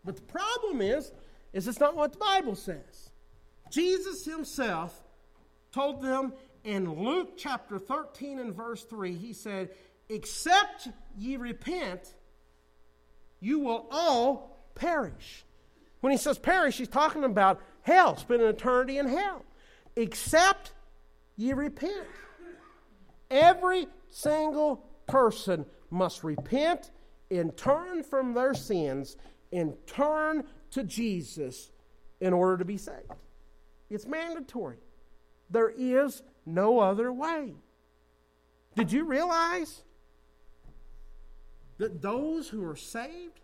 But 0.04 0.16
the 0.16 0.22
problem 0.22 0.80
is, 0.80 1.12
is 1.52 1.68
it's 1.68 1.80
not 1.80 1.96
what 1.96 2.12
the 2.12 2.18
Bible 2.18 2.54
says. 2.54 3.10
Jesus 3.70 4.24
himself 4.24 5.02
told 5.70 6.02
them 6.02 6.32
in 6.64 7.02
Luke 7.04 7.36
chapter 7.36 7.78
13 7.78 8.38
and 8.38 8.54
verse 8.54 8.84
3, 8.84 9.14
he 9.14 9.32
said, 9.32 9.70
Except 10.08 10.88
ye 11.16 11.36
repent, 11.36 12.14
you 13.38 13.58
will 13.58 13.86
all 13.90 14.70
perish. 14.74 15.44
When 16.00 16.10
he 16.10 16.16
says 16.16 16.38
perish, 16.38 16.78
he's 16.78 16.88
talking 16.88 17.24
about 17.24 17.60
hell, 17.82 18.16
spend 18.16 18.42
an 18.42 18.48
eternity 18.48 18.98
in 18.98 19.08
hell, 19.08 19.44
except 19.96 20.72
ye 21.36 21.52
repent. 21.52 22.06
Every 23.30 23.86
single 24.08 24.84
person 25.06 25.66
must 25.90 26.24
repent 26.24 26.90
and 27.30 27.56
turn 27.56 28.02
from 28.02 28.34
their 28.34 28.54
sins 28.54 29.16
and 29.52 29.74
turn 29.86 30.44
to 30.70 30.84
Jesus 30.84 31.70
in 32.20 32.32
order 32.32 32.58
to 32.58 32.64
be 32.64 32.76
saved. 32.76 33.12
It's 33.88 34.06
mandatory. 34.06 34.78
There 35.50 35.72
is 35.76 36.22
no 36.46 36.78
other 36.78 37.12
way. 37.12 37.54
Did 38.76 38.92
you 38.92 39.04
realize 39.04 39.82
that 41.78 42.00
those 42.00 42.48
who 42.48 42.64
are 42.64 42.76
saved, 42.76 43.40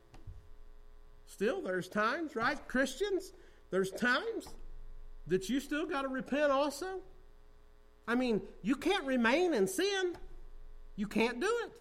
still, 1.36 1.60
there's 1.60 1.86
times, 1.86 2.34
right? 2.34 2.56
Christians, 2.66 3.34
there's 3.70 3.90
times 3.90 4.48
that 5.26 5.50
you 5.50 5.60
still 5.60 5.84
got 5.84 6.02
to 6.02 6.08
repent 6.08 6.50
also. 6.50 6.86
I 8.08 8.14
mean, 8.14 8.40
you 8.62 8.74
can't 8.74 9.04
remain 9.04 9.52
in 9.52 9.66
sin, 9.66 10.16
you 10.94 11.06
can't 11.06 11.38
do 11.38 11.52
it. 11.64 11.72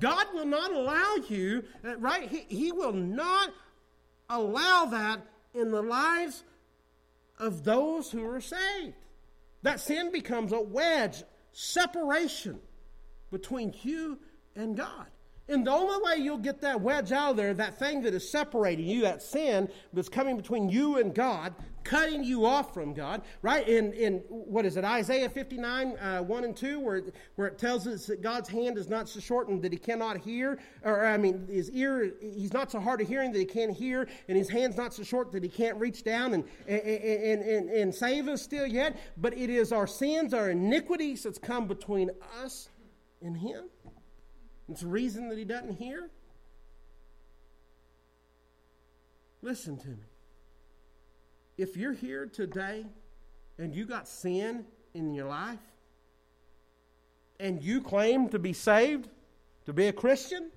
God 0.00 0.26
will 0.32 0.46
not 0.46 0.72
allow 0.72 1.16
you, 1.28 1.64
uh, 1.84 1.98
right? 1.98 2.30
He, 2.30 2.46
he 2.48 2.72
will 2.72 2.94
not 2.94 3.50
allow 4.30 4.86
that 4.86 5.20
in 5.52 5.70
the 5.70 5.82
lives 5.82 6.42
of 7.38 7.62
those 7.64 8.10
who 8.10 8.26
are 8.26 8.40
saved. 8.40 8.94
That 9.62 9.80
sin 9.80 10.10
becomes 10.12 10.52
a 10.52 10.60
wedge, 10.60 11.24
separation 11.52 12.58
between 13.30 13.74
you 13.82 14.18
and 14.56 14.78
God. 14.78 15.08
And 15.50 15.66
the 15.66 15.72
only 15.72 15.98
way 16.02 16.22
you'll 16.22 16.38
get 16.38 16.60
that 16.60 16.80
wedge 16.80 17.10
out 17.10 17.32
of 17.32 17.36
there, 17.36 17.52
that 17.54 17.78
thing 17.78 18.02
that 18.02 18.14
is 18.14 18.30
separating 18.30 18.86
you, 18.86 19.02
that 19.02 19.20
sin 19.20 19.68
that's 19.92 20.08
coming 20.08 20.36
between 20.36 20.68
you 20.68 20.98
and 20.98 21.12
God, 21.12 21.54
cutting 21.82 22.22
you 22.22 22.46
off 22.46 22.72
from 22.72 22.94
God, 22.94 23.22
right? 23.42 23.66
In, 23.66 23.92
in 23.94 24.18
what 24.28 24.64
is 24.64 24.76
it, 24.76 24.84
Isaiah 24.84 25.28
59, 25.28 25.96
uh, 25.96 26.20
1 26.20 26.44
and 26.44 26.56
2, 26.56 26.78
where, 26.78 27.02
where 27.34 27.48
it 27.48 27.58
tells 27.58 27.86
us 27.86 28.06
that 28.06 28.22
God's 28.22 28.48
hand 28.48 28.78
is 28.78 28.88
not 28.88 29.08
so 29.08 29.18
shortened 29.18 29.62
that 29.62 29.72
he 29.72 29.78
cannot 29.78 30.18
hear, 30.18 30.58
or 30.84 31.04
I 31.04 31.16
mean, 31.16 31.48
his 31.50 31.70
ear, 31.70 32.12
he's 32.20 32.52
not 32.52 32.70
so 32.70 32.78
hard 32.78 33.00
of 33.00 33.08
hearing 33.08 33.32
that 33.32 33.38
he 33.38 33.44
can't 33.44 33.72
hear, 33.72 34.08
and 34.28 34.38
his 34.38 34.48
hand's 34.48 34.76
not 34.76 34.94
so 34.94 35.02
short 35.02 35.32
that 35.32 35.42
he 35.42 35.48
can't 35.48 35.76
reach 35.78 36.04
down 36.04 36.34
and, 36.34 36.44
and, 36.68 36.80
and, 36.80 37.42
and, 37.42 37.70
and 37.70 37.94
save 37.94 38.28
us 38.28 38.42
still 38.42 38.66
yet. 38.66 38.96
But 39.16 39.36
it 39.36 39.50
is 39.50 39.72
our 39.72 39.86
sins, 39.86 40.32
our 40.32 40.50
iniquities 40.50 41.24
that's 41.24 41.38
come 41.38 41.66
between 41.66 42.10
us 42.42 42.68
and 43.22 43.36
him. 43.36 43.64
It's 44.70 44.82
a 44.82 44.86
reason 44.86 45.28
that 45.28 45.36
he 45.38 45.44
doesn't 45.44 45.76
hear. 45.76 46.08
Listen 49.42 49.76
to 49.78 49.88
me. 49.88 50.04
If 51.58 51.76
you're 51.76 51.92
here 51.92 52.26
today 52.26 52.86
and 53.58 53.74
you 53.74 53.84
got 53.84 54.06
sin 54.06 54.64
in 54.94 55.12
your 55.12 55.26
life 55.26 55.58
and 57.40 57.60
you 57.60 57.80
claim 57.80 58.28
to 58.28 58.38
be 58.38 58.52
saved, 58.52 59.08
to 59.66 59.72
be 59.72 59.88
a 59.88 59.92
Christian, 59.92 60.50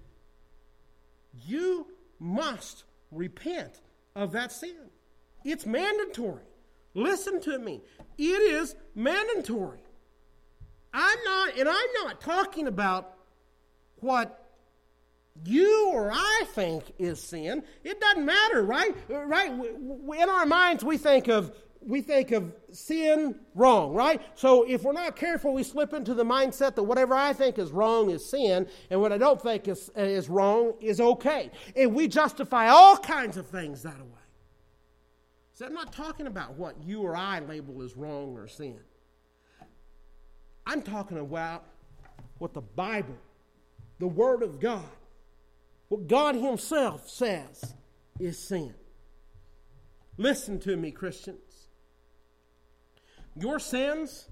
you 1.45 1.87
must 2.19 2.83
repent 3.11 3.81
of 4.15 4.31
that 4.33 4.51
sin. 4.51 4.91
It's 5.43 5.65
mandatory. 5.65 6.43
Listen 6.93 7.41
to 7.41 7.57
me. 7.57 7.81
It 8.17 8.21
is 8.21 8.75
mandatory. 8.93 9.79
I'm 10.93 11.17
not, 11.25 11.57
and 11.57 11.67
I'm 11.67 11.93
not 12.03 12.21
talking 12.21 12.67
about 12.67 13.17
what 14.03 14.39
you 15.45 15.89
or 15.91 16.11
I 16.11 16.43
think 16.53 16.83
is 16.99 17.21
sin. 17.21 17.63
It 17.83 17.99
doesn't 17.99 18.25
matter, 18.25 18.63
right? 18.63 18.95
Right? 19.09 19.51
In 19.51 20.29
our 20.29 20.45
minds, 20.45 20.83
we 20.83 20.97
think 20.97 21.27
of 21.27 21.51
we 21.85 22.01
think 22.01 22.31
of 22.31 22.53
sin 22.71 23.35
wrong, 23.55 23.93
right? 23.93 24.21
So 24.35 24.63
if 24.63 24.83
we're 24.83 24.93
not 24.93 25.15
careful, 25.15 25.53
we 25.53 25.63
slip 25.63 25.93
into 25.93 26.13
the 26.13 26.23
mindset 26.23 26.75
that 26.75 26.83
whatever 26.83 27.13
I 27.13 27.33
think 27.33 27.59
is 27.59 27.71
wrong 27.71 28.09
is 28.09 28.25
sin, 28.25 28.67
and 28.89 29.01
what 29.01 29.11
I 29.11 29.17
don't 29.17 29.41
think 29.41 29.67
is, 29.67 29.91
is 29.95 30.29
wrong 30.29 30.73
is 30.79 31.01
okay. 31.01 31.51
And 31.75 31.93
we 31.93 32.07
justify 32.07 32.69
all 32.69 32.97
kinds 32.97 33.37
of 33.37 33.47
things 33.47 33.83
that 33.83 33.99
way. 33.99 34.21
So 35.53 35.65
I'm 35.65 35.73
not 35.73 35.93
talking 35.93 36.27
about 36.27 36.55
what 36.55 36.81
you 36.83 37.01
or 37.01 37.15
I 37.15 37.39
label 37.39 37.81
as 37.81 37.95
wrong 37.95 38.35
or 38.37 38.47
sin. 38.47 38.79
I'm 40.65 40.81
talking 40.81 41.17
about 41.17 41.65
what 42.37 42.53
the 42.53 42.61
Bible 42.61 43.17
the 43.99 44.07
Word 44.07 44.43
of 44.43 44.59
God, 44.59 44.85
what 45.87 46.07
God 46.07 46.35
Himself 46.35 47.09
says 47.09 47.73
is 48.19 48.37
sin. 48.37 48.73
Listen 50.17 50.59
to 50.59 50.75
me, 50.75 50.91
Christians. 50.91 51.67
Your 53.35 53.59
sins, 53.59 54.27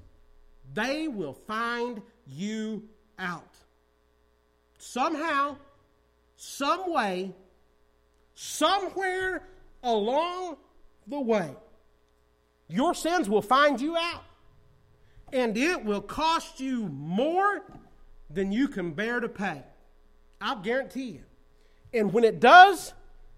they 0.73 1.07
will 1.07 1.33
find 1.33 2.01
you 2.27 2.83
out. 3.17 3.55
Somehow, 4.77 5.57
some 6.35 6.91
way, 6.91 7.33
somewhere 8.35 9.47
along 9.83 10.57
the 11.07 11.19
way, 11.19 11.55
your 12.67 12.93
sins 12.93 13.29
will 13.29 13.41
find 13.41 13.81
you 13.81 13.97
out. 13.97 14.23
And 15.33 15.57
it 15.57 15.83
will 15.85 16.01
cost 16.01 16.59
you 16.59 16.87
more 16.89 17.63
than 18.33 18.51
you 18.51 18.67
can 18.67 18.91
bear 18.91 19.19
to 19.19 19.29
pay. 19.29 19.63
I'll 20.39 20.61
guarantee 20.61 21.11
you. 21.11 21.23
And 21.93 22.13
when 22.13 22.23
it 22.23 22.39
does, 22.39 22.93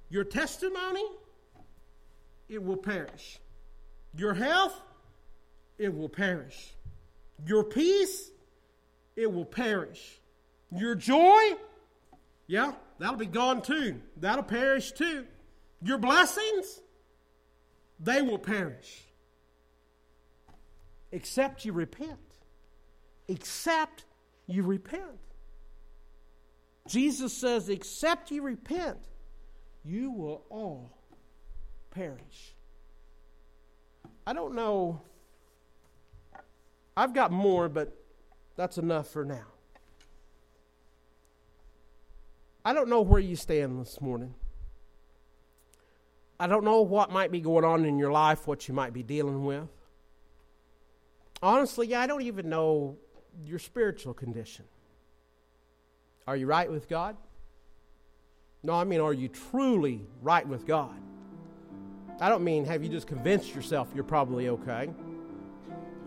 your 0.10 0.24
testimony, 0.24 1.06
it 2.48 2.64
will 2.64 2.78
perish. 2.78 3.40
Your 4.16 4.34
health, 4.34 4.80
it 5.78 5.94
will 5.94 6.10
perish. 6.10 6.74
Your 7.46 7.64
peace, 7.64 8.30
it 9.16 9.32
will 9.32 9.46
perish. 9.46 10.20
Your 10.72 10.96
joy, 10.96 11.54
yeah, 12.48 12.74
that'll 13.00 13.16
be 13.16 13.26
gone 13.26 13.62
too. 13.62 14.00
That'll 14.18 14.44
perish 14.44 14.92
too. 14.92 15.26
Your 15.82 15.98
blessings, 15.98 16.82
they 18.00 18.22
will 18.22 18.40
perish. 18.40 19.04
Except 21.12 21.66
you 21.66 21.74
repent. 21.74 22.20
Except 23.28 24.06
you 24.48 24.64
repent. 24.64 25.20
Jesus 26.88 27.34
says, 27.34 27.70
except 27.70 28.32
you 28.32 28.42
repent, 28.42 29.00
you 29.86 30.12
will 30.12 30.44
all 30.50 30.98
perish. 31.92 32.56
I 34.26 34.34
don't 34.34 34.56
know. 34.56 35.02
I've 36.96 37.14
got 37.14 37.32
more, 37.32 37.70
but 37.70 37.96
that's 38.56 38.78
enough 38.78 39.08
for 39.08 39.26
now. 39.26 39.46
I 42.66 42.74
don't 42.74 42.90
know 42.90 43.02
where 43.02 43.20
you 43.20 43.36
stand 43.36 43.80
this 43.82 44.00
morning. 44.00 44.34
I 46.40 46.48
don't 46.48 46.64
know 46.64 46.82
what 46.82 47.12
might 47.12 47.32
be 47.32 47.40
going 47.40 47.66
on 47.66 47.86
in 47.86 47.98
your 47.98 48.12
life, 48.12 48.48
what 48.48 48.68
you 48.68 48.74
might 48.74 48.94
be 48.94 49.04
dealing 49.04 49.46
with. 49.46 49.68
Honestly, 51.42 51.94
I 51.94 52.08
don't 52.08 52.22
even 52.22 52.50
know 52.50 52.98
your 53.46 53.60
spiritual 53.60 54.14
condition. 54.14 54.66
Are 56.28 56.36
you 56.36 56.48
right 56.48 56.70
with 56.70 56.88
God? 56.88 57.16
No, 58.64 58.74
I 58.74 58.86
mean, 58.86 59.02
are 59.02 59.14
you 59.14 59.28
truly 59.28 60.06
right 60.22 60.48
with 60.48 60.66
God? 60.66 60.96
I 62.22 62.30
don't 62.30 62.44
mean 62.44 62.66
have 62.66 62.84
you 62.84 62.90
just 62.90 63.08
convinced 63.08 63.54
yourself 63.54 63.90
you're 63.94 64.04
probably 64.04 64.48
okay. 64.50 64.90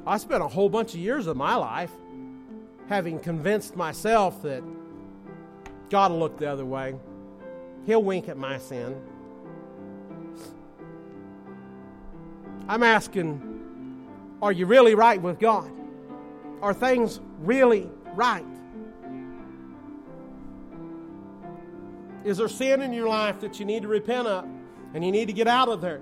I 0.06 0.18
spent 0.18 0.42
a 0.42 0.48
whole 0.48 0.68
bunch 0.68 0.94
of 0.94 1.00
years 1.00 1.26
of 1.26 1.36
my 1.36 1.56
life 1.56 1.90
having 2.88 3.18
convinced 3.18 3.76
myself 3.76 4.42
that 4.42 4.62
God 5.90 6.12
will 6.12 6.20
look 6.20 6.38
the 6.38 6.50
other 6.50 6.64
way. 6.64 6.94
He'll 7.84 8.02
wink 8.02 8.28
at 8.28 8.36
my 8.36 8.58
sin. 8.58 8.96
I'm 12.68 12.82
asking, 12.82 13.42
are 14.40 14.52
you 14.52 14.66
really 14.66 14.94
right 14.94 15.20
with 15.20 15.38
God? 15.38 15.70
Are 16.66 16.74
things 16.74 17.20
really 17.38 17.88
right? 18.14 18.44
Is 22.24 22.38
there 22.38 22.48
sin 22.48 22.82
in 22.82 22.92
your 22.92 23.08
life 23.08 23.38
that 23.38 23.60
you 23.60 23.64
need 23.64 23.82
to 23.82 23.88
repent 23.88 24.26
of 24.26 24.44
and 24.92 25.04
you 25.04 25.12
need 25.12 25.26
to 25.26 25.32
get 25.32 25.46
out 25.46 25.68
of 25.68 25.80
there? 25.80 26.00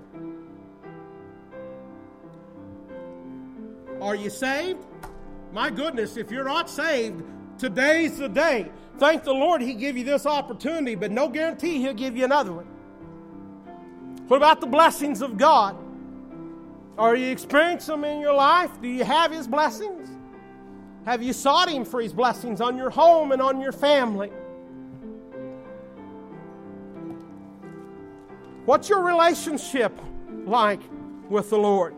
Are 4.01 4.15
you 4.15 4.31
saved? 4.31 4.83
My 5.53 5.69
goodness, 5.69 6.17
if 6.17 6.31
you're 6.31 6.43
not 6.43 6.67
saved, 6.67 7.21
today's 7.59 8.17
the 8.17 8.27
day. 8.27 8.71
Thank 8.97 9.23
the 9.23 9.35
Lord 9.35 9.61
He 9.61 9.75
gave 9.75 9.95
you 9.95 10.03
this 10.03 10.25
opportunity, 10.25 10.95
but 10.95 11.11
no 11.11 11.29
guarantee 11.29 11.77
He'll 11.77 11.93
give 11.93 12.17
you 12.17 12.25
another 12.25 12.53
one. 12.53 12.65
What 14.29 14.37
about 14.37 14.61
the 14.61 14.67
blessings 14.67 15.21
of 15.21 15.37
God? 15.37 15.77
Are 16.97 17.15
you 17.15 17.27
experiencing 17.27 18.01
them 18.01 18.03
in 18.05 18.19
your 18.19 18.33
life? 18.33 18.81
Do 18.81 18.87
you 18.87 19.03
have 19.03 19.31
His 19.31 19.47
blessings? 19.47 20.04
Have 21.05 21.21
you 21.21 21.33
sought 21.33 21.69
Him 21.69 21.85
for 21.85 22.01
His 22.01 22.13
blessings 22.13 22.61
on 22.61 22.77
your 22.77 22.89
home 22.89 23.31
and 23.31 23.41
on 23.41 23.61
your 23.61 23.71
family? 23.71 24.31
What's 28.65 28.89
your 28.89 29.03
relationship 29.03 29.97
like 30.45 30.81
with 31.29 31.51
the 31.51 31.57
Lord? 31.57 31.93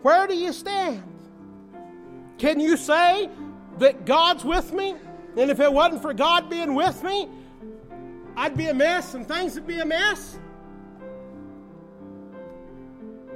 Where 0.00 0.26
do 0.26 0.34
you 0.34 0.52
stand? 0.52 1.02
Can 2.38 2.58
you 2.58 2.78
say 2.78 3.28
that 3.78 4.06
God's 4.06 4.44
with 4.44 4.72
me? 4.72 4.94
And 5.36 5.50
if 5.50 5.60
it 5.60 5.70
wasn't 5.70 6.00
for 6.00 6.14
God 6.14 6.48
being 6.48 6.74
with 6.74 7.02
me, 7.02 7.28
I'd 8.36 8.56
be 8.56 8.68
a 8.68 8.74
mess 8.74 9.12
and 9.14 9.28
things 9.28 9.54
would 9.54 9.66
be 9.66 9.80
a 9.80 9.84
mess? 9.84 10.38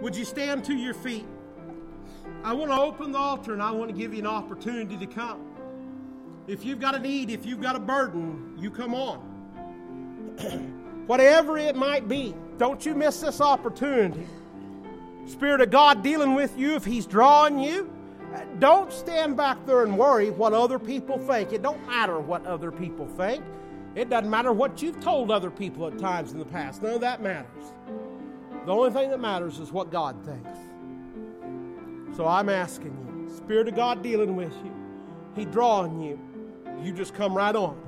Would 0.01 0.17
you 0.17 0.25
stand 0.25 0.65
to 0.65 0.75
your 0.75 0.95
feet? 0.95 1.27
I 2.45 2.53
want 2.53 2.70
to 2.70 2.79
open 2.79 3.12
the 3.12 3.18
altar 3.18 3.53
and 3.53 3.62
I 3.62 3.70
want 3.70 3.91
to 3.91 3.97
give 3.97 4.12
you 4.12 4.20
an 4.20 4.27
opportunity 4.27 4.97
to 4.97 5.07
come. 5.07 5.41
If 6.47 6.64
you've 6.64 6.81
got 6.81 6.95
a 6.95 6.99
need, 6.99 7.31
if 7.31 7.45
you've 7.45 7.61
got 7.61 7.74
a 7.74 7.81
burden, 7.81 8.55
you 8.59 8.70
come 8.70 8.95
on. 8.95 9.18
Whatever 11.07 11.59
it 11.59 11.74
might 11.74 12.09
be, 12.09 12.35
don't 12.59 12.85
you 12.87 12.95
miss 12.95 13.20
this 13.20 13.41
opportunity. 13.41 14.27
Spirit 15.27 15.61
of 15.61 15.70
God 15.70 16.03
dealing 16.03 16.35
with 16.35 16.57
you 16.57 16.74
if 16.77 16.85
He's 16.85 17.07
drawing 17.07 17.59
you. 17.59 17.93
Don't 18.59 18.93
stand 18.93 19.37
back 19.37 19.64
there 19.66 19.83
and 19.83 19.99
worry 19.99 20.31
what 20.31 20.53
other 20.53 20.79
people 20.79 21.18
think. 21.18 21.53
It 21.53 21.62
don't 21.62 21.85
matter 21.87 22.18
what 22.20 22.47
other 22.47 22.70
people 22.70 23.07
think. 23.07 23.43
It 23.95 24.11
doesn't 24.11 24.31
matter 24.31 24.53
what 24.53 24.83
you've 24.83 25.01
told 25.01 25.31
other 25.31 25.51
people 25.51 25.87
at 25.87 25.99
times 25.99 26.33
in 26.33 26.39
the 26.39 26.45
past. 26.45 26.83
None 26.83 26.95
of 26.95 27.01
that 27.01 27.22
matters. 27.22 27.72
The 28.66 28.72
only 28.72 28.91
thing 28.91 29.11
that 29.11 29.20
matters 29.20 29.59
is 29.59 29.72
what 29.72 29.91
God 29.91 30.22
thinks. 30.24 30.59
So 32.17 32.27
I'm 32.27 32.49
asking 32.49 32.97
you, 33.07 33.37
Spirit 33.37 33.69
of 33.69 33.75
God 33.75 34.03
dealing 34.03 34.37
with 34.37 34.55
you, 34.64 34.73
He 35.35 35.45
drawing 35.45 36.01
you. 36.01 36.19
You 36.83 36.93
just 36.93 37.12
come 37.12 37.35
right 37.35 37.55
on. 37.55 37.79